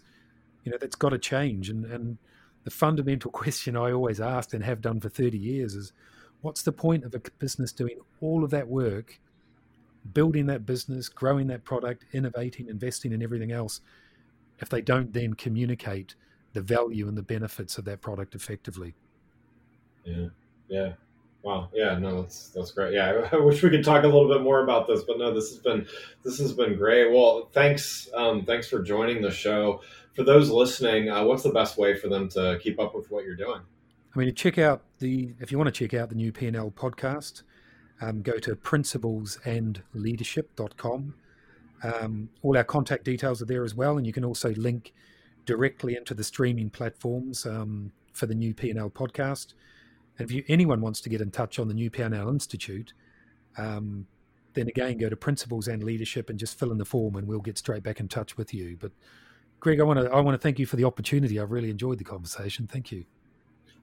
you 0.64 0.72
know 0.72 0.78
that's 0.80 0.96
got 0.96 1.10
to 1.10 1.18
change. 1.18 1.70
And 1.70 1.84
and 1.86 2.18
the 2.64 2.70
fundamental 2.70 3.30
question 3.42 3.76
I 3.76 3.92
always 3.92 4.20
asked 4.20 4.54
and 4.54 4.64
have 4.64 4.80
done 4.80 5.00
for 5.00 5.08
thirty 5.08 5.38
years 5.38 5.74
is, 5.74 5.92
what's 6.40 6.62
the 6.62 6.72
point 6.72 7.04
of 7.04 7.14
a 7.14 7.20
business 7.38 7.72
doing 7.72 7.98
all 8.20 8.44
of 8.44 8.50
that 8.50 8.68
work, 8.68 9.20
building 10.12 10.46
that 10.46 10.66
business, 10.66 11.08
growing 11.08 11.46
that 11.48 11.64
product, 11.64 12.04
innovating, 12.12 12.68
investing, 12.68 13.12
in 13.12 13.22
everything 13.22 13.52
else, 13.52 13.80
if 14.60 14.68
they 14.68 14.80
don't 14.80 15.12
then 15.12 15.34
communicate 15.34 16.14
the 16.52 16.60
value 16.60 17.08
and 17.08 17.16
the 17.16 17.22
benefits 17.22 17.78
of 17.78 17.84
that 17.84 18.00
product 18.00 18.34
effectively? 18.34 18.94
Yeah, 20.04 20.28
yeah. 20.68 20.92
Wow. 21.44 21.68
Yeah. 21.74 21.98
No, 21.98 22.22
that's 22.22 22.48
that's 22.48 22.70
great. 22.70 22.94
Yeah, 22.94 23.28
I 23.32 23.36
wish 23.36 23.62
we 23.62 23.68
could 23.68 23.84
talk 23.84 24.02
a 24.02 24.06
little 24.06 24.28
bit 24.28 24.40
more 24.40 24.64
about 24.64 24.86
this, 24.88 25.04
but 25.04 25.18
no, 25.18 25.30
this 25.32 25.50
has 25.50 25.58
been 25.58 25.86
this 26.24 26.38
has 26.38 26.54
been 26.54 26.74
great. 26.76 27.12
Well, 27.12 27.50
thanks 27.52 28.08
um, 28.14 28.46
thanks 28.46 28.66
for 28.66 28.82
joining 28.82 29.20
the 29.20 29.30
show. 29.30 29.82
For 30.16 30.24
those 30.24 30.48
listening, 30.48 31.10
uh, 31.10 31.22
what's 31.24 31.42
the 31.42 31.50
best 31.50 31.76
way 31.76 31.98
for 31.98 32.08
them 32.08 32.30
to 32.30 32.58
keep 32.62 32.80
up 32.80 32.94
with 32.94 33.10
what 33.10 33.24
you're 33.24 33.36
doing? 33.36 33.60
I 34.14 34.18
mean, 34.18 34.34
check 34.34 34.56
out 34.58 34.84
the 35.00 35.34
if 35.38 35.52
you 35.52 35.58
want 35.58 35.68
to 35.68 35.72
check 35.72 35.92
out 35.92 36.08
the 36.08 36.14
new 36.14 36.32
PNL 36.32 36.72
podcast, 36.72 37.42
um, 38.00 38.22
go 38.22 38.38
to 38.38 38.56
principlesandleadership.com. 38.56 41.14
Um, 41.82 42.30
all 42.42 42.56
our 42.56 42.64
contact 42.64 43.04
details 43.04 43.42
are 43.42 43.46
there 43.46 43.64
as 43.64 43.74
well, 43.74 43.98
and 43.98 44.06
you 44.06 44.14
can 44.14 44.24
also 44.24 44.54
link 44.54 44.94
directly 45.44 45.94
into 45.94 46.14
the 46.14 46.24
streaming 46.24 46.70
platforms 46.70 47.44
um, 47.44 47.92
for 48.14 48.24
the 48.24 48.34
new 48.34 48.54
PNL 48.54 48.90
podcast. 48.90 49.52
And 50.18 50.28
if 50.28 50.34
you, 50.34 50.44
anyone 50.48 50.80
wants 50.80 51.00
to 51.02 51.08
get 51.08 51.20
in 51.20 51.30
touch 51.30 51.58
on 51.58 51.68
the 51.68 51.74
New 51.74 51.90
PNL 51.90 52.28
Institute, 52.28 52.92
um, 53.56 54.06
then 54.54 54.68
again, 54.68 54.98
go 54.98 55.08
to 55.08 55.16
Principles 55.16 55.68
and 55.68 55.82
Leadership 55.82 56.30
and 56.30 56.38
just 56.38 56.58
fill 56.58 56.72
in 56.72 56.78
the 56.78 56.84
form, 56.84 57.16
and 57.16 57.26
we'll 57.26 57.40
get 57.40 57.58
straight 57.58 57.82
back 57.82 58.00
in 58.00 58.08
touch 58.08 58.36
with 58.36 58.54
you. 58.54 58.76
But 58.80 58.92
Greg, 59.60 59.80
I 59.80 59.84
want 59.84 59.98
to 59.98 60.10
I 60.10 60.20
want 60.20 60.34
to 60.34 60.38
thank 60.38 60.58
you 60.58 60.66
for 60.66 60.76
the 60.76 60.84
opportunity. 60.84 61.40
I've 61.40 61.50
really 61.50 61.70
enjoyed 61.70 61.98
the 61.98 62.04
conversation. 62.04 62.66
Thank 62.66 62.92
you. 62.92 63.04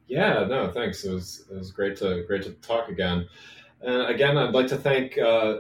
Yeah, 0.08 0.46
no, 0.48 0.70
thanks. 0.72 1.04
It 1.04 1.14
was 1.14 1.46
it 1.52 1.58
was 1.58 1.72
great 1.72 1.98
to 1.98 2.24
great 2.28 2.44
to 2.44 2.52
talk 2.52 2.90
again. 2.90 3.28
And 3.82 4.04
again, 4.04 4.38
I'd 4.38 4.54
like 4.54 4.68
to 4.68 4.78
thank 4.78 5.18
uh, 5.18 5.58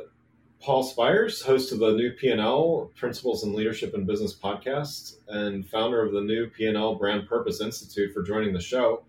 Paul 0.62 0.84
Spiers, 0.84 1.42
host 1.42 1.72
of 1.72 1.80
the 1.80 1.92
New 1.94 2.12
PNL 2.14 2.94
Principles 2.96 3.44
in 3.44 3.54
Leadership 3.54 3.96
and 3.96 4.06
Business 4.06 4.36
podcast, 4.36 5.16
and 5.28 5.68
founder 5.68 6.06
of 6.06 6.14
the 6.14 6.22
New 6.22 6.50
PNL 6.50 7.00
Brand 7.00 7.28
Purpose 7.28 7.62
Institute, 7.62 8.14
for 8.14 8.22
joining 8.22 8.54
the 8.54 8.62
show. 8.62 9.04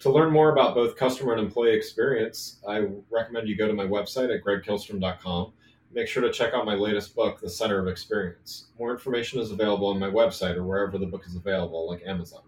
To 0.00 0.10
learn 0.10 0.32
more 0.32 0.52
about 0.52 0.74
both 0.74 0.96
customer 0.96 1.32
and 1.32 1.40
employee 1.40 1.74
experience, 1.74 2.58
I 2.68 2.86
recommend 3.10 3.48
you 3.48 3.56
go 3.56 3.66
to 3.66 3.72
my 3.72 3.86
website 3.86 4.34
at 4.34 4.44
gregkihlstrom.com. 4.44 5.52
Make 5.92 6.08
sure 6.08 6.22
to 6.22 6.32
check 6.32 6.52
out 6.52 6.66
my 6.66 6.74
latest 6.74 7.14
book, 7.14 7.40
The 7.40 7.48
Center 7.48 7.78
of 7.78 7.86
Experience. 7.86 8.66
More 8.78 8.90
information 8.90 9.40
is 9.40 9.52
available 9.52 9.86
on 9.88 9.98
my 9.98 10.10
website 10.10 10.56
or 10.56 10.64
wherever 10.64 10.98
the 10.98 11.06
book 11.06 11.24
is 11.26 11.36
available, 11.36 11.88
like 11.88 12.02
Amazon. 12.04 12.42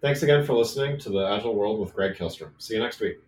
Thanks 0.00 0.22
again 0.22 0.44
for 0.44 0.54
listening 0.54 0.98
to 0.98 1.10
the 1.10 1.26
Agile 1.26 1.54
World 1.54 1.78
with 1.78 1.94
Greg 1.94 2.16
Kihlstrom. 2.16 2.50
See 2.58 2.74
you 2.74 2.80
next 2.80 3.00
week. 3.00 3.18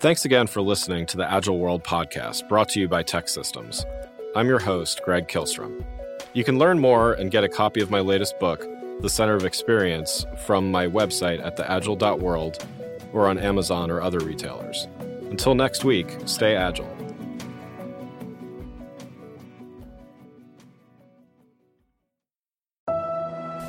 Thanks 0.00 0.24
again 0.24 0.46
for 0.46 0.62
listening 0.62 1.06
to 1.06 1.16
the 1.16 1.30
Agile 1.30 1.58
World 1.58 1.84
podcast 1.84 2.48
brought 2.48 2.68
to 2.70 2.80
you 2.80 2.88
by 2.88 3.02
TEKsystems. 3.02 3.84
I'm 4.34 4.48
your 4.48 4.58
host, 4.58 5.00
Greg 5.04 5.28
Kihlstrom. 5.28 5.84
You 6.32 6.44
can 6.44 6.58
learn 6.58 6.78
more 6.78 7.14
and 7.14 7.30
get 7.30 7.44
a 7.44 7.48
copy 7.48 7.80
of 7.80 7.90
my 7.90 8.00
latest 8.00 8.38
book, 8.38 8.66
The 9.00 9.08
Center 9.08 9.34
of 9.34 9.46
Experience, 9.46 10.26
from 10.44 10.70
my 10.70 10.86
website 10.86 11.42
at 11.42 11.56
theagile.world 11.56 12.62
or 13.14 13.28
on 13.28 13.38
Amazon 13.38 13.90
or 13.90 14.02
other 14.02 14.18
retailers. 14.18 14.88
Until 15.30 15.54
next 15.54 15.84
week, 15.84 16.18
stay 16.26 16.54
agile. 16.54 16.94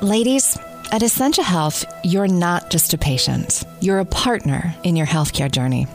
Ladies, 0.02 0.58
at 0.90 1.02
Essentia 1.02 1.42
Health, 1.42 1.86
you're 2.04 2.28
not 2.28 2.70
just 2.70 2.92
a 2.92 2.98
patient, 2.98 3.64
you're 3.80 4.00
a 4.00 4.04
partner 4.04 4.74
in 4.82 4.96
your 4.96 5.06
healthcare 5.06 5.50
journey. 5.50 5.86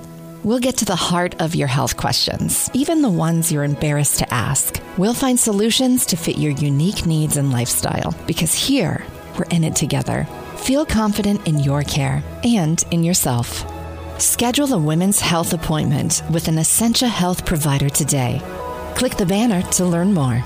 We'll 0.43 0.59
get 0.59 0.77
to 0.77 0.85
the 0.85 0.95
heart 0.95 1.39
of 1.41 1.53
your 1.53 1.67
health 1.67 1.97
questions, 1.97 2.71
even 2.73 3.01
the 3.01 3.09
ones 3.09 3.51
you're 3.51 3.63
embarrassed 3.65 4.19
to 4.19 4.33
ask. 4.33 4.81
We'll 4.97 5.13
find 5.13 5.39
solutions 5.39 6.05
to 6.07 6.15
fit 6.15 6.37
your 6.37 6.53
unique 6.53 7.05
needs 7.05 7.37
and 7.37 7.51
lifestyle 7.51 8.15
because 8.25 8.53
here, 8.53 9.03
we're 9.37 9.45
in 9.45 9.63
it 9.63 9.75
together. 9.75 10.27
Feel 10.57 10.85
confident 10.85 11.47
in 11.47 11.59
your 11.59 11.83
care 11.83 12.23
and 12.43 12.83
in 12.91 13.03
yourself. 13.03 13.65
Schedule 14.19 14.73
a 14.73 14.79
women's 14.79 15.19
health 15.19 15.53
appointment 15.53 16.23
with 16.31 16.47
an 16.47 16.57
Essentia 16.57 17.07
Health 17.07 17.45
provider 17.45 17.89
today. 17.89 18.41
Click 18.95 19.15
the 19.15 19.25
banner 19.25 19.61
to 19.73 19.85
learn 19.85 20.13
more. 20.13 20.43